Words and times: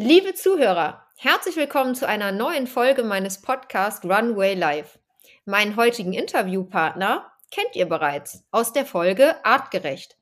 Liebe 0.00 0.32
Zuhörer, 0.32 1.04
herzlich 1.16 1.56
willkommen 1.56 1.96
zu 1.96 2.06
einer 2.06 2.30
neuen 2.30 2.68
Folge 2.68 3.02
meines 3.02 3.42
Podcasts 3.42 4.04
Runway 4.04 4.54
Live. 4.54 5.00
Meinen 5.44 5.74
heutigen 5.74 6.12
Interviewpartner 6.12 7.32
kennt 7.50 7.74
ihr 7.74 7.86
bereits 7.86 8.44
aus 8.52 8.72
der 8.72 8.86
Folge 8.86 9.44
Artgerecht. 9.44 10.16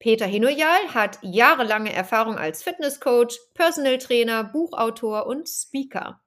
Peter 0.00 0.26
Hinoyal 0.26 0.92
hat 0.92 1.20
jahrelange 1.22 1.92
Erfahrung 1.92 2.36
als 2.36 2.64
Fitnesscoach, 2.64 3.38
Personal 3.54 3.98
Trainer, 3.98 4.42
Buchautor 4.42 5.28
und 5.28 5.48
Speaker. 5.48 6.20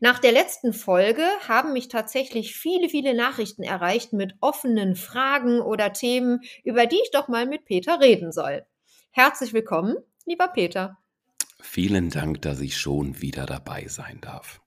Nach 0.00 0.18
der 0.18 0.32
letzten 0.32 0.72
Folge 0.72 1.24
haben 1.46 1.72
mich 1.72 1.86
tatsächlich 1.86 2.56
viele, 2.56 2.88
viele 2.88 3.14
Nachrichten 3.14 3.62
erreicht 3.62 4.12
mit 4.12 4.34
offenen 4.40 4.96
Fragen 4.96 5.60
oder 5.60 5.92
Themen, 5.92 6.40
über 6.64 6.86
die 6.86 6.98
ich 7.04 7.12
doch 7.12 7.28
mal 7.28 7.46
mit 7.46 7.66
Peter 7.66 8.00
reden 8.00 8.32
soll. 8.32 8.66
Herzlich 9.12 9.52
willkommen, 9.52 9.94
lieber 10.26 10.48
Peter. 10.48 10.98
Vielen 11.62 12.10
Dank, 12.10 12.42
dass 12.42 12.60
ich 12.60 12.76
schon 12.76 13.22
wieder 13.22 13.46
dabei 13.46 13.86
sein 13.88 14.20
darf. 14.20 14.60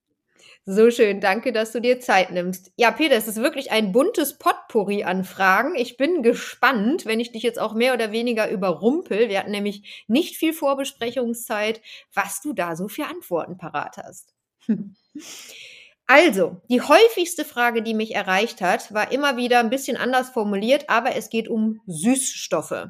So 0.68 0.90
schön, 0.90 1.22
danke, 1.22 1.52
dass 1.52 1.74
du 1.74 1.80
dir 1.80 2.00
Zeit 2.00 2.32
nimmst. 2.32 2.72
Ja, 2.76 2.90
Peter, 2.90 3.16
es 3.16 3.28
ist 3.28 3.36
wirklich 3.36 3.70
ein 3.70 3.92
buntes 3.92 4.40
Potpourri 4.40 5.04
an 5.04 5.24
Fragen. 5.24 5.76
Ich 5.76 5.96
bin 5.96 6.24
gespannt, 6.24 7.06
wenn 7.06 7.20
ich 7.20 7.32
dich 7.32 7.44
jetzt 7.44 7.60
auch 7.60 7.76
mehr 7.76 7.94
oder 7.94 8.12
weniger 8.12 8.50
überrumpel. 8.50 9.30
Wir 9.30 9.40
hatten 9.40 9.52
nämlich 9.52 10.06
nicht 10.08 10.38
viel 10.38 10.54
Vorbesprechungszeit, 10.54 11.82
was 12.14 12.42
du 12.42 12.54
da 12.54 12.76
so 12.76 12.88
für 12.88 13.06
Antworten 13.06 13.58
parat 13.58 13.98
hast. 13.98 14.34
Also, 16.08 16.62
die 16.70 16.82
häufigste 16.82 17.44
Frage, 17.44 17.82
die 17.82 17.96
mich 17.96 18.14
erreicht 18.14 18.62
hat, 18.62 18.94
war 18.94 19.12
immer 19.12 19.38
wieder 19.38 19.60
ein 19.60 19.72
bisschen 19.72 19.98
anders 19.98 20.30
formuliert, 20.30 20.88
aber 20.88 21.16
es 21.16 21.32
geht 21.32 21.48
um 21.48 21.82
Süßstoffe. 21.88 22.90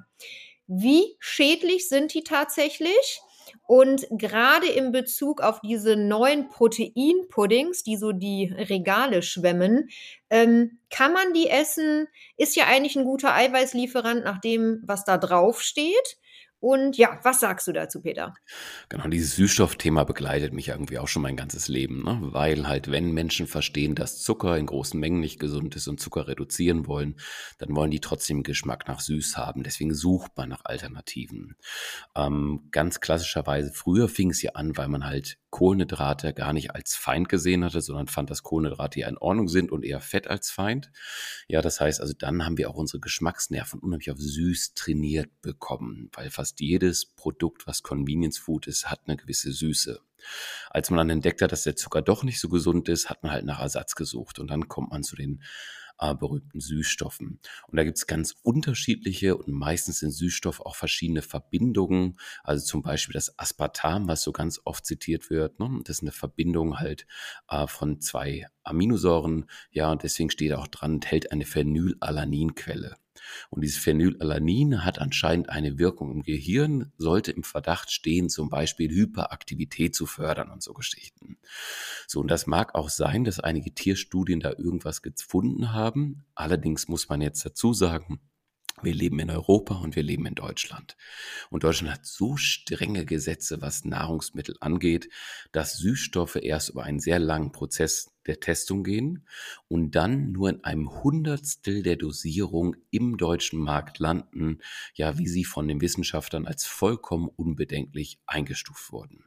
Wie 0.67 1.15
schädlich 1.19 1.87
sind 1.87 2.13
die 2.13 2.25
tatsächlich? 2.25 3.21
Und 3.67 4.05
gerade 4.11 4.67
in 4.67 4.91
Bezug 4.91 5.41
auf 5.41 5.61
diese 5.61 5.95
neuen 5.95 6.49
Proteinpuddings, 6.49 7.84
die 7.84 7.97
so 7.97 8.12
die 8.12 8.53
Regale 8.55 9.21
schwemmen, 9.21 9.89
ähm, 10.29 10.79
kann 10.89 11.13
man 11.13 11.34
die 11.34 11.49
essen? 11.49 12.07
Ist 12.37 12.55
ja 12.55 12.65
eigentlich 12.65 12.95
ein 12.95 13.05
guter 13.05 13.34
Eiweißlieferant 13.34 14.23
nach 14.23 14.39
dem, 14.39 14.81
was 14.85 15.03
da 15.03 15.17
drauf 15.17 15.62
steht. 15.62 16.17
Und 16.66 16.98
ja, 16.98 17.20
was 17.21 17.41
sagst 17.41 17.68
du 17.68 17.74
dazu, 17.74 18.02
Peter? 18.02 18.34
Genau, 18.90 19.08
dieses 19.08 19.35
Süßstoffthema 19.35 20.04
begleitet 20.04 20.52
mich 20.52 20.70
irgendwie 20.70 20.98
auch 20.98 21.08
schon 21.08 21.21
mein 21.21 21.35
ganzes 21.35 21.68
Leben, 21.68 22.04
ne? 22.04 22.18
weil 22.34 22.68
halt, 22.68 22.90
wenn 22.90 23.12
Menschen 23.12 23.46
verstehen, 23.46 23.94
dass 23.94 24.24
Zucker 24.24 24.58
in 24.58 24.66
großen 24.66 24.99
Mengen 24.99 25.20
nicht 25.20 25.40
gesund 25.40 25.76
ist 25.76 25.88
und 25.88 25.99
Zucker 25.99 26.27
reduzieren 26.27 26.88
wollen, 26.88 27.18
dann 27.60 27.76
wollen 27.76 27.91
die 27.91 27.99
trotzdem 27.99 28.41
Geschmack 28.41 28.88
nach 28.88 28.99
süß 28.99 29.38
haben. 29.38 29.62
Deswegen 29.62 29.93
sucht 29.93 30.32
man 30.38 30.49
nach 30.49 30.66
Alternativen. 30.66 31.55
Ähm, 32.16 32.68
ganz 32.71 32.99
klassischerweise, 32.99 33.71
früher 33.71 34.10
fing 34.10 34.32
es 34.32 34.41
ja 34.41 34.54
an, 34.54 34.76
weil 34.76 34.88
man 34.88 35.05
halt 35.05 35.38
Kohlenhydrate 35.55 36.34
gar 36.34 36.51
nicht 36.51 36.75
als 36.75 36.95
Feind 36.95 37.29
gesehen 37.29 37.63
hatte, 37.63 37.79
sondern 37.79 38.09
fand, 38.09 38.29
dass 38.29 38.43
Kohlenhydrate 38.43 38.99
ja 38.99 39.07
in 39.07 39.17
Ordnung 39.17 39.48
sind 39.48 39.71
und 39.71 39.85
eher 39.85 40.01
Fett 40.01 40.27
als 40.27 40.51
Feind. 40.51 40.91
Ja, 41.47 41.62
das 41.62 41.79
heißt 41.79 42.01
also, 42.01 42.13
dann 42.13 42.43
haben 42.43 42.57
wir 42.57 42.70
auch 42.70 42.75
unsere 42.75 42.99
Geschmacksnerven 42.99 43.79
unheimlich 43.79 44.12
auf 44.12 44.17
süß 44.20 44.73
trainiert 44.73 45.29
bekommen, 45.41 46.09
weil 46.12 46.29
fast 46.29 46.59
jedes 46.59 47.05
Produkt, 47.05 47.67
was 47.67 47.84
Convenience 47.84 48.37
Food 48.37 48.67
ist, 48.67 48.91
hat 48.91 49.03
eine 49.05 49.15
gewisse 49.15 49.53
Süße. 49.53 50.01
Als 50.71 50.89
man 50.89 50.97
dann 50.97 51.09
entdeckt 51.09 51.41
hat, 51.41 51.53
dass 51.53 51.63
der 51.63 51.77
Zucker 51.77 52.01
doch 52.01 52.23
nicht 52.23 52.41
so 52.41 52.49
gesund 52.49 52.90
ist, 52.90 53.09
hat 53.09 53.23
man 53.23 53.31
halt 53.31 53.45
nach 53.45 53.62
Ersatz 53.62 53.95
gesucht 53.95 54.40
und 54.40 54.49
dann 54.51 54.67
kommt 54.67 54.91
man 54.91 55.03
zu 55.03 55.15
den 55.15 55.41
äh, 55.99 56.13
berühmten 56.13 56.60
Süßstoffen. 56.60 57.40
Und 57.68 57.77
da 57.77 57.84
gibt 57.84 57.98
es 57.98 58.07
ganz 58.07 58.35
unterschiedliche 58.43 59.38
und 59.38 59.54
meistens 59.54 59.99
sind 59.99 60.12
Süßstoffe 60.12 60.62
auch 60.62 60.76
verschiedene 60.76 61.21
Verbindungen. 61.21 62.18
Also 62.43 62.65
zum 62.65 62.82
Beispiel 62.82 63.13
das 63.13 63.37
Aspartam, 63.40 64.07
was 64.07 64.24
so 64.24 64.31
ganz 64.31 64.59
oft 64.66 64.85
zitiert 64.85 65.30
wird. 65.30 65.59
Ne? 65.59 65.81
Das 65.84 65.97
ist 65.97 66.03
eine 66.03 66.12
Verbindung 66.12 66.80
halt 66.80 67.06
äh, 67.50 67.68
von 67.68 68.02
zwei 68.02 68.47
Aminosäuren. 68.64 69.46
Ja, 69.72 69.92
und 69.92 70.03
deswegen 70.03 70.30
steht 70.30 70.53
auch 70.53 70.68
dran, 70.68 70.96
enthält 70.96 71.31
eine 71.31 71.46
Phenylalaninquelle. 71.46 72.98
Und 73.50 73.62
dieses 73.62 73.78
Phenylalanin 73.78 74.84
hat 74.84 75.00
anscheinend 75.00 75.50
eine 75.50 75.78
Wirkung 75.78 76.12
im 76.12 76.24
Gehirn, 76.24 76.91
sollte 76.97 77.31
im 77.31 77.44
Verdacht 77.44 77.91
stehen, 77.91 78.30
zum 78.30 78.50
Beispiel 78.50 78.90
Hyperaktivität 78.90 79.96
zu 79.96 80.06
fördern 80.06 80.50
und 80.50 80.63
so 80.63 80.74
Geschichten. 80.74 81.38
So, 82.08 82.19
und 82.19 82.30
das 82.30 82.47
mag 82.47 82.75
auch 82.75 82.90
sein, 82.90 83.24
dass 83.24 83.40
einige 83.40 83.74
Tierstudien 83.74 84.40
da 84.40 84.52
irgendwas 84.52 85.02
gefunden 85.02 85.74
haben. 85.74 86.25
Allerdings 86.36 86.88
muss 86.88 87.09
man 87.09 87.22
jetzt 87.22 87.46
dazu 87.46 87.74
sagen, 87.74 88.19
wir 88.81 88.94
leben 88.94 89.19
in 89.19 89.30
Europa 89.30 89.75
und 89.75 89.96
wir 89.96 90.03
leben 90.03 90.25
in 90.25 90.36
Deutschland. 90.36 90.97
Und 91.50 91.63
Deutschland 91.63 91.94
hat 91.94 92.06
so 92.06 92.36
strenge 92.36 93.06
Gesetze, 93.06 93.62
was 93.62 93.86
Nahrungsmittel 93.86 94.57
angeht, 94.59 95.09
dass 95.52 95.78
Süßstoffe 95.78 96.36
erst 96.36 96.69
über 96.69 96.84
einen 96.84 97.00
sehr 97.00 97.19
langen 97.19 97.52
Prozess 97.52 98.12
der 98.28 98.40
Testung 98.40 98.84
gehen 98.84 99.25
und 99.68 99.91
dann 99.91 100.31
nur 100.31 100.50
in 100.50 100.63
einem 100.63 101.03
Hundertstel 101.03 101.84
der 101.84 101.96
Dosierung 101.96 102.75
im 102.91 103.18
deutschen 103.18 103.59
Markt 103.59 104.00
landen, 104.00 104.59
ja, 104.94 105.18
wie 105.18 105.28
sie 105.28 105.44
von 105.44 105.68
den 105.68 105.81
Wissenschaftlern 105.81 106.46
als 106.46 106.66
vollkommen 106.66 107.30
unbedenklich 107.30 108.19
eingestuft 108.25 108.91
wurden. 108.91 109.25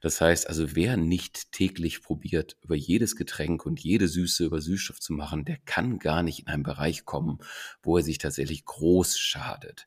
Das 0.00 0.20
heißt 0.20 0.48
also, 0.48 0.74
wer 0.74 0.96
nicht 0.96 1.52
täglich 1.52 2.02
probiert, 2.02 2.56
über 2.62 2.76
jedes 2.76 3.16
Getränk 3.16 3.66
und 3.66 3.80
jede 3.80 4.08
Süße 4.08 4.44
über 4.44 4.60
Süßstoff 4.60 5.00
zu 5.00 5.12
machen, 5.12 5.44
der 5.44 5.58
kann 5.58 5.98
gar 5.98 6.22
nicht 6.22 6.40
in 6.40 6.46
einen 6.48 6.62
Bereich 6.62 7.04
kommen, 7.04 7.38
wo 7.82 7.96
er 7.96 8.02
sich 8.02 8.18
tatsächlich 8.18 8.64
groß 8.64 9.18
schadet. 9.18 9.86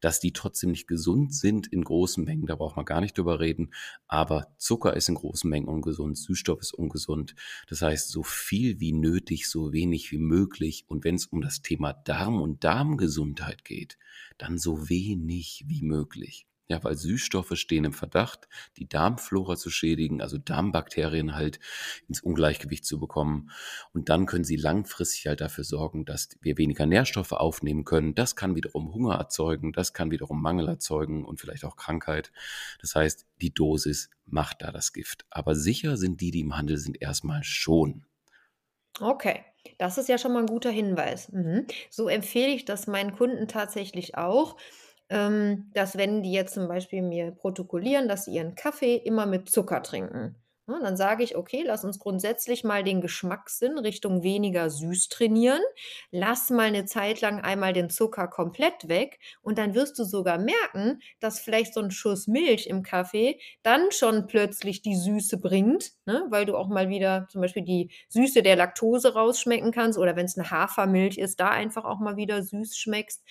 Dass 0.00 0.20
die 0.20 0.32
trotzdem 0.32 0.70
nicht 0.72 0.86
gesund 0.86 1.34
sind 1.34 1.66
in 1.66 1.82
großen 1.82 2.24
Mengen, 2.24 2.46
da 2.46 2.56
braucht 2.56 2.76
man 2.76 2.84
gar 2.84 3.00
nicht 3.00 3.16
drüber 3.16 3.40
reden, 3.40 3.72
aber 4.06 4.54
Zucker 4.58 4.94
ist 4.96 5.08
in 5.08 5.14
großen 5.14 5.48
Mengen 5.48 5.68
ungesund, 5.68 6.18
Süßstoff 6.18 6.60
ist 6.60 6.74
ungesund. 6.74 7.34
Das 7.68 7.80
heißt, 7.80 8.02
heißt 8.02 8.10
so 8.10 8.22
viel 8.22 8.80
wie 8.80 8.92
nötig, 8.92 9.48
so 9.48 9.72
wenig 9.72 10.10
wie 10.12 10.18
möglich. 10.18 10.84
Und 10.88 11.04
wenn 11.04 11.14
es 11.14 11.26
um 11.26 11.40
das 11.40 11.62
Thema 11.62 11.92
Darm 11.92 12.40
und 12.40 12.64
Darmgesundheit 12.64 13.64
geht, 13.64 13.98
dann 14.38 14.58
so 14.58 14.88
wenig 14.88 15.64
wie 15.68 15.82
möglich. 15.82 16.46
Ja, 16.72 16.82
weil 16.84 16.96
Süßstoffe 16.96 17.52
stehen 17.54 17.84
im 17.84 17.92
Verdacht, 17.92 18.48
die 18.78 18.88
Darmflora 18.88 19.56
zu 19.56 19.68
schädigen, 19.68 20.22
also 20.22 20.38
Darmbakterien 20.38 21.34
halt 21.34 21.60
ins 22.08 22.22
Ungleichgewicht 22.22 22.86
zu 22.86 22.98
bekommen. 22.98 23.50
Und 23.92 24.08
dann 24.08 24.24
können 24.24 24.44
sie 24.44 24.56
langfristig 24.56 25.26
halt 25.26 25.42
dafür 25.42 25.64
sorgen, 25.64 26.06
dass 26.06 26.30
wir 26.40 26.56
weniger 26.56 26.86
Nährstoffe 26.86 27.32
aufnehmen 27.32 27.84
können. 27.84 28.14
Das 28.14 28.36
kann 28.36 28.56
wiederum 28.56 28.94
Hunger 28.94 29.16
erzeugen, 29.16 29.74
das 29.74 29.92
kann 29.92 30.10
wiederum 30.10 30.40
Mangel 30.40 30.66
erzeugen 30.66 31.26
und 31.26 31.38
vielleicht 31.38 31.66
auch 31.66 31.76
Krankheit. 31.76 32.32
Das 32.80 32.94
heißt, 32.94 33.26
die 33.42 33.52
Dosis 33.52 34.08
macht 34.24 34.62
da 34.62 34.72
das 34.72 34.94
Gift. 34.94 35.26
Aber 35.28 35.54
sicher 35.54 35.98
sind 35.98 36.22
die, 36.22 36.30
die 36.30 36.40
im 36.40 36.56
Handel 36.56 36.78
sind, 36.78 37.02
erstmal 37.02 37.44
schon. 37.44 38.06
Okay. 38.98 39.44
Das 39.76 39.98
ist 39.98 40.08
ja 40.08 40.16
schon 40.16 40.32
mal 40.32 40.40
ein 40.40 40.46
guter 40.46 40.70
Hinweis. 40.70 41.30
Mhm. 41.30 41.66
So 41.90 42.08
empfehle 42.08 42.54
ich 42.54 42.64
das 42.64 42.86
meinen 42.86 43.12
Kunden 43.12 43.46
tatsächlich 43.46 44.16
auch 44.16 44.56
ähm, 45.12 45.70
dass 45.74 45.98
wenn 45.98 46.22
die 46.22 46.32
jetzt 46.32 46.54
zum 46.54 46.68
Beispiel 46.68 47.02
mir 47.02 47.32
protokollieren, 47.32 48.08
dass 48.08 48.24
sie 48.24 48.32
ihren 48.32 48.54
Kaffee 48.54 48.96
immer 48.96 49.26
mit 49.26 49.50
Zucker 49.50 49.82
trinken. 49.82 50.36
Ne, 50.68 50.78
dann 50.80 50.96
sage 50.96 51.24
ich, 51.24 51.36
okay, 51.36 51.64
lass 51.66 51.84
uns 51.84 51.98
grundsätzlich 51.98 52.62
mal 52.62 52.84
den 52.84 53.00
Geschmackssinn 53.00 53.78
Richtung 53.78 54.22
weniger 54.22 54.70
süß 54.70 55.08
trainieren. 55.08 55.60
Lass 56.12 56.50
mal 56.50 56.68
eine 56.68 56.84
Zeit 56.84 57.20
lang 57.20 57.40
einmal 57.40 57.72
den 57.72 57.90
Zucker 57.90 58.28
komplett 58.28 58.88
weg 58.88 59.18
und 59.42 59.58
dann 59.58 59.74
wirst 59.74 59.98
du 59.98 60.04
sogar 60.04 60.38
merken, 60.38 61.00
dass 61.18 61.40
vielleicht 61.40 61.74
so 61.74 61.80
ein 61.80 61.90
Schuss 61.90 62.28
Milch 62.28 62.68
im 62.68 62.84
Kaffee 62.84 63.40
dann 63.64 63.90
schon 63.90 64.28
plötzlich 64.28 64.82
die 64.82 64.94
Süße 64.94 65.38
bringt, 65.38 65.92
ne? 66.06 66.26
weil 66.30 66.46
du 66.46 66.56
auch 66.56 66.68
mal 66.68 66.88
wieder 66.88 67.26
zum 67.28 67.40
Beispiel 67.40 67.64
die 67.64 67.90
Süße 68.08 68.42
der 68.44 68.54
Laktose 68.54 69.14
rausschmecken 69.14 69.72
kannst 69.72 69.98
oder 69.98 70.14
wenn 70.14 70.26
es 70.26 70.38
eine 70.38 70.50
Hafermilch 70.50 71.18
ist, 71.18 71.40
da 71.40 71.48
einfach 71.50 71.84
auch 71.84 71.98
mal 71.98 72.16
wieder 72.16 72.40
süß 72.40 72.76
schmeckst. 72.76 73.22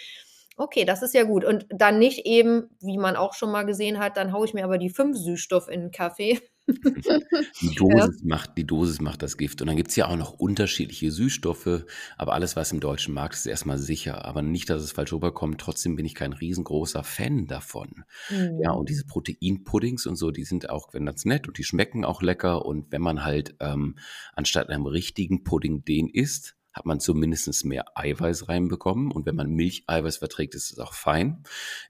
Okay, 0.58 0.86
das 0.86 1.02
ist 1.02 1.14
ja 1.14 1.24
gut. 1.24 1.46
Und 1.46 1.66
dann 1.70 1.98
nicht 1.98 2.26
eben, 2.26 2.70
wie 2.82 2.98
man 2.98 3.16
auch 3.16 3.34
schon 3.34 3.52
mal 3.52 3.64
gesehen 3.64 4.00
hat, 4.00 4.18
dann 4.18 4.34
haue 4.34 4.46
ich 4.46 4.54
mir 4.54 4.64
aber 4.64 4.78
die 4.78 4.90
fünf 4.90 5.18
Süßstoff 5.18 5.68
in 5.68 5.82
den 5.82 5.92
Kaffee. 5.92 6.40
Die 6.68 7.76
Dosis, 7.76 8.22
ja. 8.22 8.28
macht, 8.28 8.58
die 8.58 8.66
Dosis 8.66 9.02
macht 9.02 9.22
das 9.24 9.38
Gift. 9.38 9.62
Und 9.62 9.68
dann 9.68 9.76
gibt 9.76 9.90
es 9.90 9.96
ja 9.96 10.08
auch 10.08 10.16
noch 10.16 10.34
unterschiedliche 10.34 11.12
Süßstoffe, 11.12 11.86
aber 12.18 12.34
alles, 12.34 12.56
was 12.56 12.72
im 12.72 12.80
deutschen 12.80 13.14
Markt 13.14 13.34
ist, 13.34 13.42
ist 13.42 13.48
erstmal 13.48 13.78
sicher. 13.78 14.26
Aber 14.26 14.42
nicht, 14.42 14.70
dass 14.70 14.82
es 14.82 14.92
falsch 14.92 15.14
rüberkommt. 15.14 15.60
Trotzdem 15.60 15.96
bin 15.96 16.06
ich 16.06 16.16
kein 16.16 16.34
riesengroßer 16.34 17.04
Fan 17.04 17.48
davon. 17.48 18.04
Mhm. 18.30 18.60
Ja, 18.62 18.72
und 18.72 18.90
diese 18.90 19.06
Proteinpuddings 19.06 20.06
und 20.06 20.16
so, 20.16 20.32
die 20.32 20.44
sind 20.44 20.70
auch 20.70 20.94
wenn 20.94 21.06
das 21.06 21.26
nett 21.26 21.48
und 21.48 21.58
die 21.58 21.64
schmecken 21.64 22.06
auch 22.06 22.22
lecker. 22.22 22.66
Und 22.66 22.92
wenn 22.92 23.02
man 23.02 23.24
halt 23.26 23.56
ähm, 23.60 23.98
anstatt 24.34 24.70
einem 24.70 24.86
richtigen 24.86 25.44
Pudding 25.44 25.84
den 25.84 26.08
isst, 26.08 26.56
hat 26.74 26.86
man 26.86 27.00
zumindest 27.00 27.66
mehr 27.66 27.86
Eiweiß 27.96 28.48
reinbekommen. 28.48 29.12
Und 29.12 29.26
wenn 29.26 29.36
man 29.36 29.50
Milcheiweiß 29.52 30.18
verträgt, 30.18 30.56
ist 30.56 30.72
es 30.72 30.80
auch 30.80 30.94
fein. 30.94 31.44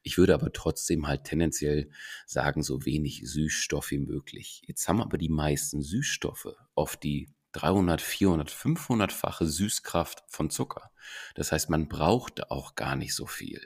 Ich 0.03 0.17
würde 0.17 0.33
aber 0.33 0.51
trotzdem 0.51 1.07
halt 1.07 1.23
tendenziell 1.23 1.89
sagen, 2.25 2.63
so 2.63 2.85
wenig 2.85 3.21
Süßstoff 3.25 3.91
wie 3.91 3.99
möglich. 3.99 4.63
Jetzt 4.65 4.87
haben 4.87 5.01
aber 5.01 5.17
die 5.17 5.29
meisten 5.29 5.81
Süßstoffe 5.81 6.55
oft 6.75 7.03
die 7.03 7.29
300, 7.53 8.01
400, 8.01 8.49
500-fache 8.49 9.45
Süßkraft 9.45 10.23
von 10.27 10.49
Zucker. 10.49 10.91
Das 11.35 11.51
heißt, 11.51 11.69
man 11.69 11.89
braucht 11.89 12.49
auch 12.49 12.75
gar 12.75 12.95
nicht 12.95 13.13
so 13.13 13.25
viel. 13.25 13.61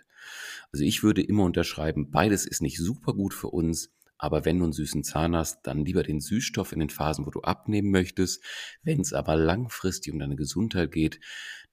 Also 0.72 0.84
ich 0.84 1.04
würde 1.04 1.22
immer 1.22 1.44
unterschreiben, 1.44 2.10
beides 2.10 2.46
ist 2.46 2.62
nicht 2.62 2.80
super 2.80 3.14
gut 3.14 3.34
für 3.34 3.50
uns, 3.50 3.94
Aber 4.26 4.44
wenn 4.44 4.58
du 4.58 4.64
einen 4.64 4.74
süßen 4.74 5.04
Zahn 5.04 5.36
hast, 5.36 5.68
dann 5.68 5.86
lieber 5.86 6.02
den 6.02 6.20
Süßstoff 6.20 6.72
in 6.72 6.80
den 6.80 6.90
Phasen, 6.90 7.28
wo 7.28 7.30
du 7.30 7.42
abnehmen 7.42 7.92
möchtest. 7.92 8.44
Wenn 8.82 9.00
es 9.00 9.14
aber 9.14 9.36
langfristig 9.36 10.12
um 10.12 10.18
deine 10.18 10.36
Gesundheit 10.36 10.92
geht, 10.92 11.20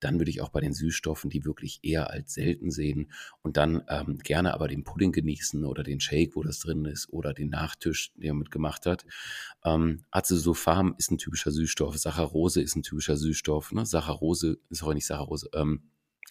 dann 0.00 0.18
würde 0.18 0.30
ich 0.30 0.42
auch 0.42 0.50
bei 0.50 0.60
den 0.60 0.74
Süßstoffen 0.74 1.30
die 1.30 1.46
wirklich 1.46 1.80
eher 1.82 2.10
als 2.10 2.34
selten 2.34 2.70
sehen 2.70 3.10
und 3.40 3.56
dann 3.56 3.82
ähm, 3.88 4.18
gerne 4.18 4.52
aber 4.52 4.68
den 4.68 4.84
Pudding 4.84 5.12
genießen 5.12 5.64
oder 5.64 5.82
den 5.82 5.98
Shake, 5.98 6.36
wo 6.36 6.42
das 6.42 6.58
drin 6.58 6.84
ist 6.84 7.08
oder 7.10 7.32
den 7.32 7.48
Nachtisch, 7.48 8.12
den 8.16 8.32
man 8.32 8.40
mitgemacht 8.40 8.84
hat. 8.84 9.06
Ähm, 9.64 10.04
Acesulfam 10.10 10.94
ist 10.98 11.10
ein 11.10 11.16
typischer 11.16 11.52
Süßstoff, 11.52 11.96
Saccharose 11.96 12.60
ist 12.60 12.76
ein 12.76 12.82
typischer 12.82 13.16
Süßstoff, 13.16 13.72
ne? 13.72 13.86
Saccharose, 13.86 14.58
sorry, 14.68 14.96
nicht 14.96 15.06
Saccharose, 15.06 15.48
ähm, 15.54 15.84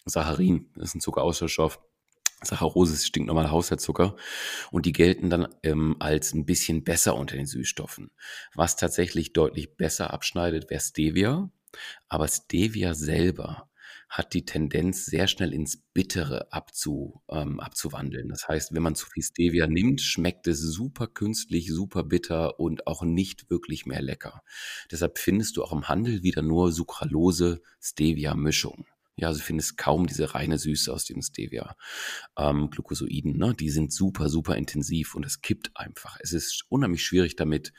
Saccharin 0.04 0.70
ist 0.76 0.94
ein 0.94 1.00
Zuckeraustauschstoff. 1.00 1.80
Saccharose 2.42 2.94
ist 2.94 3.06
stinknormaler 3.06 3.50
Haushaltszucker 3.50 4.16
und 4.70 4.86
die 4.86 4.92
gelten 4.92 5.30
dann 5.30 5.48
ähm, 5.62 5.96
als 5.98 6.34
ein 6.34 6.44
bisschen 6.44 6.84
besser 6.84 7.16
unter 7.16 7.36
den 7.36 7.46
Süßstoffen. 7.46 8.10
Was 8.54 8.76
tatsächlich 8.76 9.32
deutlich 9.32 9.76
besser 9.76 10.12
abschneidet, 10.12 10.70
wäre 10.70 10.80
Stevia. 10.80 11.50
Aber 12.08 12.28
Stevia 12.28 12.94
selber 12.94 13.70
hat 14.12 14.32
die 14.34 14.44
Tendenz, 14.44 15.06
sehr 15.06 15.26
schnell 15.26 15.54
ins 15.54 15.78
Bittere 15.94 16.52
abzu, 16.52 17.22
ähm, 17.30 17.60
abzuwandeln. 17.60 18.28
Das 18.28 18.46
heißt, 18.46 18.74
wenn 18.74 18.82
man 18.82 18.94
zu 18.94 19.06
viel 19.06 19.22
Stevia 19.22 19.66
nimmt, 19.66 20.02
schmeckt 20.02 20.46
es 20.48 20.60
super 20.60 21.06
künstlich, 21.06 21.72
super 21.72 22.04
bitter 22.04 22.60
und 22.60 22.86
auch 22.86 23.04
nicht 23.04 23.48
wirklich 23.48 23.86
mehr 23.86 24.02
lecker. 24.02 24.42
Deshalb 24.90 25.18
findest 25.18 25.56
du 25.56 25.64
auch 25.64 25.72
im 25.72 25.88
Handel 25.88 26.22
wieder 26.22 26.42
nur 26.42 26.72
Sucralose-Stevia-Mischung. 26.72 28.84
Ja, 29.14 29.28
also 29.28 29.42
findest 29.42 29.76
kaum 29.76 30.06
diese 30.06 30.34
reine 30.34 30.58
Süße 30.58 30.92
aus 30.92 31.04
dem 31.04 31.20
Stevia. 31.20 31.76
Ähm, 32.36 32.70
Glucosoiden, 32.70 33.36
ne? 33.36 33.54
die 33.54 33.68
sind 33.68 33.92
super, 33.92 34.30
super 34.30 34.56
intensiv 34.56 35.14
und 35.14 35.26
es 35.26 35.42
kippt 35.42 35.70
einfach. 35.74 36.16
Es 36.20 36.32
ist 36.32 36.64
unheimlich 36.70 37.04
schwierig 37.04 37.36
damit, 37.36 37.72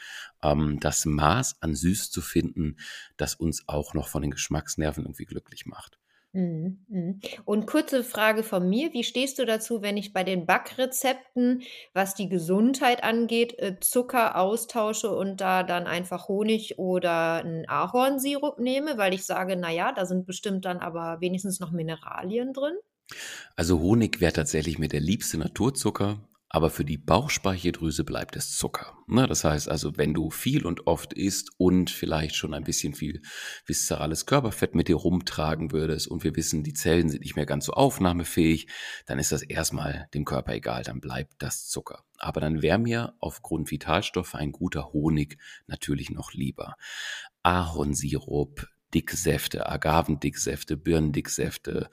ähm, 0.43 0.79
das 0.79 1.05
Maß 1.05 1.61
an 1.61 1.75
Süß 1.75 2.11
zu 2.11 2.21
finden, 2.21 2.77
das 3.17 3.33
uns 3.33 3.63
auch 3.67 3.95
noch 3.95 4.09
von 4.09 4.21
den 4.21 4.31
Geschmacksnerven 4.31 5.05
irgendwie 5.05 5.25
glücklich 5.25 5.65
macht. 5.65 5.97
Mhm, 6.35 6.79
mhm. 6.87 7.19
Und 7.45 7.67
kurze 7.67 8.03
Frage 8.03 8.41
von 8.41 8.67
mir: 8.67 8.91
Wie 8.93 9.03
stehst 9.03 9.37
du 9.37 9.45
dazu, 9.45 9.83
wenn 9.83 9.97
ich 9.97 10.13
bei 10.13 10.23
den 10.23 10.47
Backrezepten, 10.47 11.61
was 11.93 12.15
die 12.15 12.27
Gesundheit 12.27 13.03
angeht, 13.03 13.59
äh, 13.59 13.79
Zucker 13.79 14.35
austausche 14.39 15.11
und 15.15 15.41
da 15.41 15.61
dann 15.61 15.85
einfach 15.85 16.27
Honig 16.27 16.79
oder 16.79 17.43
'n 17.45 17.65
Ahornsirup 17.69 18.57
nehme, 18.59 18.97
weil 18.97 19.13
ich 19.13 19.25
sage: 19.25 19.55
„Na 19.55 19.69
ja, 19.71 19.91
da 19.91 20.07
sind 20.07 20.25
bestimmt 20.25 20.65
dann 20.65 20.79
aber 20.79 21.21
wenigstens 21.21 21.59
noch 21.59 21.71
Mineralien 21.71 22.51
drin?“ 22.53 22.73
Also 23.57 23.79
Honig 23.79 24.19
wäre 24.19 24.33
tatsächlich 24.33 24.79
mir 24.79 24.87
der 24.87 24.99
liebste 24.99 25.37
Naturzucker. 25.37 26.17
Aber 26.55 26.69
für 26.69 26.85
die 26.85 26.99
Bauchspeicheldrüse 26.99 28.03
bleibt 28.03 28.35
es 28.35 28.55
Zucker. 28.55 28.95
Ne? 29.07 29.25
Das 29.25 29.43
heißt 29.43 29.67
also, 29.67 29.97
wenn 29.97 30.13
du 30.13 30.29
viel 30.29 30.67
und 30.67 30.85
oft 30.85 31.11
isst 31.11 31.49
und 31.57 31.89
vielleicht 31.89 32.35
schon 32.35 32.53
ein 32.53 32.63
bisschen 32.63 32.93
viel 32.93 33.23
viszerales 33.65 34.27
Körperfett 34.27 34.75
mit 34.75 34.87
dir 34.87 34.97
rumtragen 34.97 35.71
würdest 35.71 36.07
und 36.07 36.23
wir 36.23 36.35
wissen, 36.35 36.63
die 36.63 36.75
Zellen 36.75 37.09
sind 37.09 37.21
nicht 37.21 37.35
mehr 37.35 37.47
ganz 37.47 37.65
so 37.65 37.73
aufnahmefähig, 37.73 38.67
dann 39.07 39.17
ist 39.17 39.31
das 39.31 39.41
erstmal 39.41 40.07
dem 40.13 40.25
Körper 40.25 40.53
egal, 40.53 40.83
dann 40.83 41.01
bleibt 41.01 41.33
das 41.39 41.67
Zucker. 41.67 42.03
Aber 42.19 42.39
dann 42.39 42.61
wäre 42.61 42.77
mir 42.77 43.15
aufgrund 43.19 43.71
Vitalstoffe 43.71 44.35
ein 44.35 44.51
guter 44.51 44.93
Honig 44.93 45.39
natürlich 45.65 46.11
noch 46.11 46.33
lieber. 46.33 46.75
Ahornsirup, 47.41 48.67
Dicksäfte, 48.93 49.67
Agavendicksäfte, 49.67 50.77
Birnendicksäfte, 50.77 51.89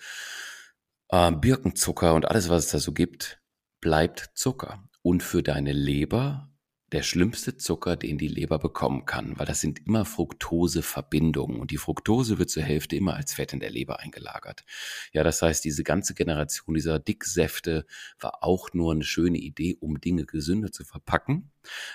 äh, 1.09 1.33
Birkenzucker 1.33 2.13
und 2.13 2.27
alles, 2.27 2.51
was 2.51 2.67
es 2.67 2.73
da 2.73 2.79
so 2.79 2.93
gibt, 2.93 3.40
bleibt 3.81 4.31
Zucker. 4.35 4.85
Und 5.03 5.23
für 5.23 5.43
deine 5.43 5.73
Leber 5.73 6.51
der 6.93 7.03
schlimmste 7.03 7.57
Zucker, 7.57 7.97
den 7.97 8.19
die 8.19 8.29
Leber 8.29 8.59
bekommen 8.59 9.07
kann, 9.07 9.39
weil 9.39 9.47
das 9.47 9.61
sind 9.61 9.87
immer 9.87 10.05
Fructoseverbindungen 10.05 11.61
und 11.61 11.71
die 11.71 11.77
Fructose 11.77 12.39
wird 12.39 12.51
zur 12.51 12.63
Hälfte 12.63 12.97
immer 12.97 13.15
als 13.15 13.35
Fett 13.35 13.53
in 13.53 13.61
der 13.61 13.71
Leber 13.71 14.01
eingelagert. 14.01 14.65
Ja, 15.13 15.23
das 15.23 15.41
heißt, 15.41 15.65
diese 15.65 15.85
ganze 15.85 16.15
Generation 16.15 16.75
dieser 16.75 16.99
Dicksäfte 16.99 17.87
war 18.19 18.43
auch 18.43 18.73
nur 18.73 18.93
eine 18.93 19.05
schöne 19.05 19.39
Idee, 19.39 19.77
um 19.81 20.01
Dinge 20.01 20.25
gesünder 20.25 20.73
zu 20.73 20.85
verpacken, 20.85 21.53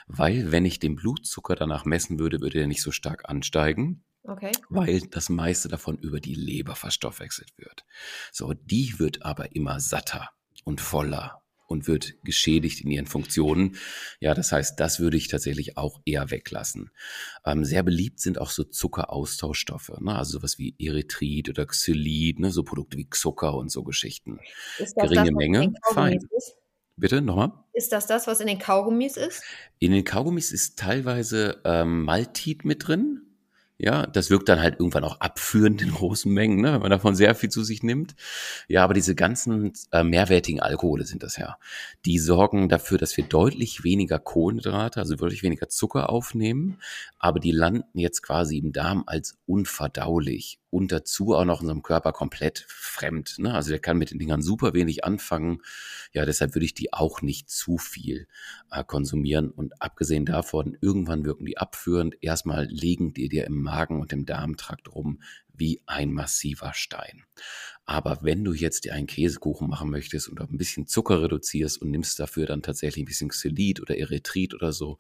weil 0.08 0.52
wenn 0.52 0.66
ich 0.66 0.80
den 0.80 0.96
Blutzucker 0.96 1.56
danach 1.56 1.86
messen 1.86 2.20
würde, 2.20 2.40
würde 2.40 2.62
er 2.62 2.68
nicht 2.68 2.82
so 2.82 2.92
stark 2.92 3.28
ansteigen. 3.28 4.04
Okay. 4.24 4.54
Weil 4.70 5.02
das 5.02 5.30
meiste 5.30 5.68
davon 5.68 6.00
über 6.00 6.20
die 6.20 6.34
Leber 6.34 6.76
verstoffwechselt 6.76 7.56
wird. 7.58 7.86
So, 8.32 8.54
die 8.54 8.98
wird 8.98 9.22
aber 9.22 9.56
immer 9.56 9.80
satter 9.80 10.32
und 10.64 10.82
voller 10.82 11.45
und 11.68 11.88
wird 11.88 12.16
geschädigt 12.24 12.82
in 12.82 12.92
ihren 12.92 13.08
Funktionen. 13.08 13.78
Ja, 14.20 14.34
das 14.34 14.52
heißt, 14.52 14.80
das 14.80 15.00
würde 15.00 15.18
ich 15.18 15.28
tatsächlich 15.28 15.78
auch 15.78 16.00
eher 16.06 16.32
weglassen. 16.32 16.92
Ähm, 17.46 17.66
sehr 17.66 17.84
beliebt 17.84 18.20
sind 18.20 18.40
auch 18.40 18.50
so 18.50 18.64
Zuckeraustauschstoffe, 18.64 19.92
ne? 20.00 20.16
also 20.16 20.40
sowas 20.40 20.58
wie 20.58 20.76
Erythrit 20.80 21.50
oder 21.50 21.66
Xylit, 21.66 22.40
ne? 22.40 22.52
so 22.52 22.64
Produkte 22.64 22.98
wie 22.98 23.10
Zucker 23.10 23.56
und 23.56 23.72
so 23.72 23.84
Geschichten. 23.84 24.40
Geringe 24.96 25.26
das, 25.26 25.32
Menge, 25.32 25.74
fein. 25.94 26.20
Ist? 26.36 26.58
Bitte, 26.98 27.22
nochmal? 27.22 27.52
Ist 27.74 27.92
das 27.92 28.08
das, 28.08 28.26
was 28.26 28.40
in 28.40 28.48
den 28.48 28.60
Kaugummis 28.60 29.18
ist? 29.18 29.44
In 29.80 29.92
den 29.92 30.06
Kaugummis 30.06 30.52
ist 30.54 30.80
teilweise 30.80 31.62
ähm, 31.66 32.04
Maltit 32.04 32.64
mit 32.64 32.88
drin. 32.88 33.22
Ja, 33.78 34.08
das 34.08 34.30
wirkt 34.30 34.48
dann 34.48 34.62
halt 34.62 34.80
irgendwann 34.80 35.04
auch 35.04 35.20
abführend 35.20 35.82
in 35.82 35.92
großen 35.92 36.32
Mengen, 36.32 36.62
ne, 36.62 36.74
wenn 36.74 36.82
man 36.82 36.92
davon 36.92 37.14
sehr 37.14 37.36
viel 37.36 37.50
zu 37.50 37.62
sich 37.62 37.84
nimmt. 37.84 38.16
Ja, 38.70 38.86
aber 38.86 38.94
diese 38.94 39.16
ganzen 39.16 39.74
äh, 39.92 40.04
mehrwertigen 40.04 40.62
Alkohole 40.62 41.06
sind 41.06 41.24
das 41.24 41.36
ja. 41.36 41.58
Die 42.06 42.18
sorgen 42.18 42.70
dafür, 42.70 42.98
dass 42.98 43.18
wir 43.18 43.26
deutlich 43.26 43.84
weniger 43.84 44.18
Kohlenhydrate, 44.18 45.02
also 45.02 45.16
deutlich 45.16 45.44
weniger 45.44 45.68
Zucker 45.68 46.10
aufnehmen, 46.10 46.80
aber 47.20 47.42
die 47.42 47.52
landen 47.52 48.00
jetzt 48.00 48.22
quasi 48.22 48.60
im 48.60 48.72
Darm 48.72 49.04
als 49.08 49.38
unverdaulich 49.46 50.60
und 50.76 50.92
dazu 50.92 51.34
auch 51.34 51.46
noch 51.46 51.62
unserem 51.62 51.84
Körper 51.84 52.12
komplett 52.12 52.66
fremd. 52.68 53.40
Ne? 53.40 53.54
Also 53.54 53.70
der 53.70 53.80
kann 53.80 53.98
mit 53.98 54.12
den 54.12 54.20
Dingern 54.20 54.42
super 54.42 54.74
wenig 54.74 55.06
anfangen. 55.06 55.62
Ja, 56.12 56.26
deshalb 56.26 56.54
würde 56.54 56.66
ich 56.66 56.74
die 56.74 56.92
auch 56.92 57.22
nicht 57.22 57.50
zu 57.50 57.78
viel 57.78 58.28
äh, 58.72 58.84
konsumieren. 58.84 59.52
Und 59.52 59.82
abgesehen 59.82 60.26
davon, 60.26 60.78
irgendwann 60.82 61.24
wirken 61.24 61.46
die 61.46 61.58
abführend. 61.58 62.18
Erstmal 62.20 62.66
legen 62.66 63.14
die 63.14 63.30
dir 63.30 63.46
im 63.46 63.62
Magen 63.62 64.02
und 64.02 64.12
im 64.12 64.26
Darmtrakt 64.26 64.94
rum 64.94 65.22
wie 65.54 65.82
ein 65.86 66.12
massiver 66.12 66.74
Stein. 66.74 67.24
Aber 67.86 68.20
wenn 68.24 68.44
du 68.44 68.52
jetzt 68.52 68.84
dir 68.84 68.96
einen 68.96 69.08
Käsekuchen 69.08 69.70
machen 69.70 69.90
möchtest 69.90 70.28
und 70.28 70.42
ein 70.42 70.58
bisschen 70.58 70.88
Zucker 70.88 71.22
reduzierst 71.22 71.82
und 71.82 71.90
nimmst 71.90 72.20
dafür 72.20 72.48
dann 72.48 72.64
tatsächlich 72.64 73.04
ein 73.04 73.08
bisschen 73.08 73.30
Xylit 73.30 73.80
oder 73.80 73.98
Erythrit 73.98 74.54
oder 74.54 74.74
so, 74.74 74.98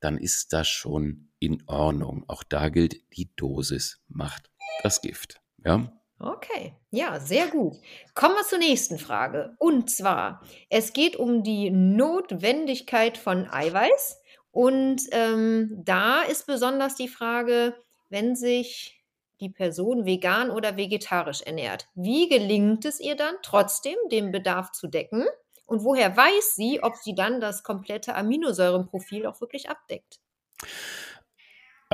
dann 0.00 0.18
ist 0.18 0.52
das 0.52 0.66
schon 0.66 1.28
in 1.38 1.62
Ordnung. 1.66 2.24
Auch 2.26 2.42
da 2.42 2.68
gilt, 2.68 2.96
die 3.16 3.30
Dosis 3.36 4.00
macht 4.08 4.50
das 4.82 5.00
Gift. 5.00 5.40
Ja. 5.64 5.92
Okay, 6.20 6.74
ja, 6.90 7.18
sehr 7.18 7.48
gut. 7.48 7.76
Kommen 8.14 8.36
wir 8.36 8.44
zur 8.44 8.58
nächsten 8.58 8.98
Frage. 8.98 9.56
Und 9.58 9.90
zwar, 9.90 10.42
es 10.70 10.92
geht 10.92 11.16
um 11.16 11.42
die 11.42 11.70
Notwendigkeit 11.70 13.18
von 13.18 13.48
Eiweiß. 13.50 14.20
Und 14.50 15.02
ähm, 15.10 15.82
da 15.84 16.22
ist 16.22 16.46
besonders 16.46 16.94
die 16.94 17.08
Frage, 17.08 17.74
wenn 18.08 18.36
sich 18.36 19.02
die 19.40 19.50
Person 19.50 20.06
vegan 20.06 20.50
oder 20.50 20.76
vegetarisch 20.76 21.42
ernährt, 21.42 21.88
wie 21.94 22.28
gelingt 22.28 22.84
es 22.84 23.00
ihr 23.00 23.16
dann 23.16 23.34
trotzdem, 23.42 23.96
den 24.10 24.30
Bedarf 24.30 24.70
zu 24.70 24.86
decken? 24.86 25.26
Und 25.66 25.82
woher 25.82 26.16
weiß 26.16 26.54
sie, 26.54 26.82
ob 26.82 26.94
sie 26.96 27.14
dann 27.14 27.40
das 27.40 27.64
komplette 27.64 28.14
Aminosäurenprofil 28.14 29.26
auch 29.26 29.40
wirklich 29.40 29.68
abdeckt? 29.68 30.20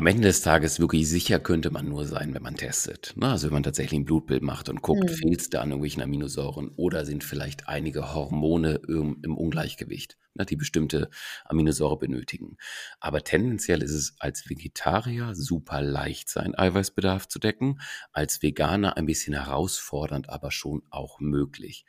Am 0.00 0.06
Ende 0.06 0.22
des 0.22 0.40
Tages 0.40 0.80
wirklich 0.80 1.06
sicher 1.10 1.38
könnte 1.38 1.70
man 1.70 1.86
nur 1.86 2.06
sein, 2.06 2.32
wenn 2.32 2.42
man 2.42 2.54
testet. 2.54 3.12
Ne? 3.16 3.28
Also 3.28 3.48
wenn 3.48 3.52
man 3.52 3.64
tatsächlich 3.64 4.00
ein 4.00 4.06
Blutbild 4.06 4.42
macht 4.42 4.70
und 4.70 4.80
guckt, 4.80 5.02
mhm. 5.02 5.08
fehlt 5.14 5.42
es 5.42 5.50
da 5.50 5.60
an 5.60 5.68
irgendwelchen 5.68 6.02
Aminosäuren 6.02 6.70
oder 6.76 7.04
sind 7.04 7.22
vielleicht 7.22 7.68
einige 7.68 8.14
Hormone 8.14 8.80
im, 8.88 9.18
im 9.22 9.36
Ungleichgewicht 9.36 10.16
ne, 10.34 10.46
die 10.46 10.56
bestimmte 10.56 11.10
Aminosäure 11.44 11.98
benötigen. 11.98 12.56
Aber 12.98 13.22
tendenziell 13.22 13.82
ist 13.82 13.94
es 13.94 14.14
als 14.18 14.48
Vegetarier 14.48 15.34
super 15.34 15.82
leicht, 15.82 16.28
seinen 16.28 16.54
Eiweißbedarf 16.56 17.28
zu 17.28 17.38
decken, 17.38 17.80
als 18.12 18.42
Veganer 18.42 18.96
ein 18.96 19.06
bisschen 19.06 19.34
herausfordernd, 19.34 20.28
aber 20.28 20.50
schon 20.50 20.82
auch 20.90 21.20
möglich. 21.20 21.84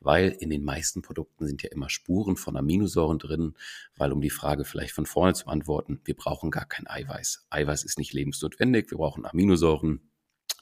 Weil 0.00 0.30
in 0.30 0.50
den 0.50 0.64
meisten 0.64 1.02
Produkten 1.02 1.46
sind 1.46 1.62
ja 1.62 1.70
immer 1.70 1.90
Spuren 1.90 2.36
von 2.36 2.56
Aminosäuren 2.56 3.18
drin, 3.18 3.54
weil 3.96 4.12
um 4.12 4.20
die 4.20 4.30
Frage 4.30 4.64
vielleicht 4.64 4.92
von 4.92 5.06
vorne 5.06 5.34
zu 5.34 5.46
beantworten, 5.46 6.00
wir 6.04 6.16
brauchen 6.16 6.50
gar 6.50 6.66
kein 6.66 6.86
Eiweiß. 6.86 7.46
Eiweiß 7.56 7.84
ist 7.84 7.98
nicht 7.98 8.12
lebensnotwendig, 8.12 8.90
wir 8.90 8.98
brauchen 8.98 9.26
Aminosäuren 9.26 10.00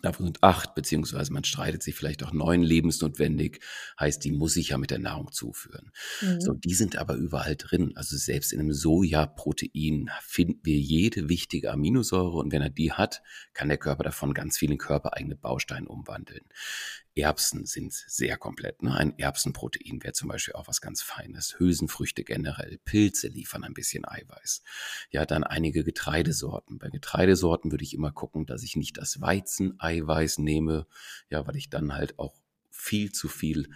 Davon 0.05 0.27
sind 0.27 0.43
acht, 0.43 0.75
beziehungsweise 0.75 1.33
man 1.33 1.45
streitet 1.45 1.83
sich 1.83 1.95
vielleicht 1.95 2.23
auch 2.23 2.33
neun 2.33 2.63
lebensnotwendig, 2.63 3.61
heißt, 3.99 4.23
die 4.23 4.33
muss 4.33 4.55
ich 4.57 4.69
ja 4.69 4.79
mit 4.79 4.91
der 4.91 4.99
Nahrung 4.99 5.33
zuführen. 5.33 5.93
Mhm. 6.21 6.41
So, 6.43 6.53
die 6.53 6.75
sind 6.75 6.97
aber 6.97 7.15
überall 7.15 7.57
drin. 7.57 7.93
Also 7.95 8.19
selbst 8.19 8.53
in 8.53 8.61
einem 8.61 8.75
Sojaprotein 8.75 10.11
finden 10.21 10.61
wir 10.63 10.79
jede 10.79 11.31
wichtige 11.31 11.73
Aminosäure 11.73 12.37
und 12.37 12.53
wenn 12.53 12.61
er 12.61 12.69
die 12.69 12.93
hat, 12.93 13.23
kann 13.55 13.69
der 13.69 13.79
Körper 13.79 14.05
davon 14.05 14.35
ganz 14.35 14.59
viele 14.59 14.77
körpereigene 14.77 15.37
Bausteine 15.37 15.89
umwandeln. 15.89 16.45
Erbsen 17.17 17.67
sind 17.67 17.93
sehr 17.93 18.37
komplett. 18.37 18.83
Ne? 18.83 18.95
Ein 18.95 19.19
Erbsenprotein 19.19 20.03
wäre 20.03 20.13
zum 20.13 20.29
Beispiel 20.29 20.55
auch 20.55 20.69
was 20.69 20.81
ganz 20.81 21.03
Feines. 21.03 21.59
Hülsenfrüchte 21.59 22.25
generell, 22.25 22.79
Pilze 22.85 23.29
liefern 23.29 23.65
ein 23.65 23.75
bisschen 23.75 24.05
Eiweiß. 24.05 24.63
Ja, 25.11 25.25
dann 25.25 25.45
einige 25.45 25.85
Getreidesorten. 25.85 26.79
Bei 26.79 26.91
Getreidesorten 26.91 27.71
würde 27.71 27.85
ich 27.85 27.95
immer 27.95 28.13
gucken, 28.13 28.47
dass 28.47 28.63
ich 28.63 28.77
nicht 28.77 28.99
das 28.99 29.21
Weizeneiweiß 29.21 30.39
nehme, 30.39 30.87
ja, 31.31 31.47
weil 31.47 31.57
ich 31.57 31.71
dann 31.71 31.95
halt 31.95 32.19
auch 32.19 32.35
viel 32.71 33.13
zu 33.13 33.29
viel 33.29 33.69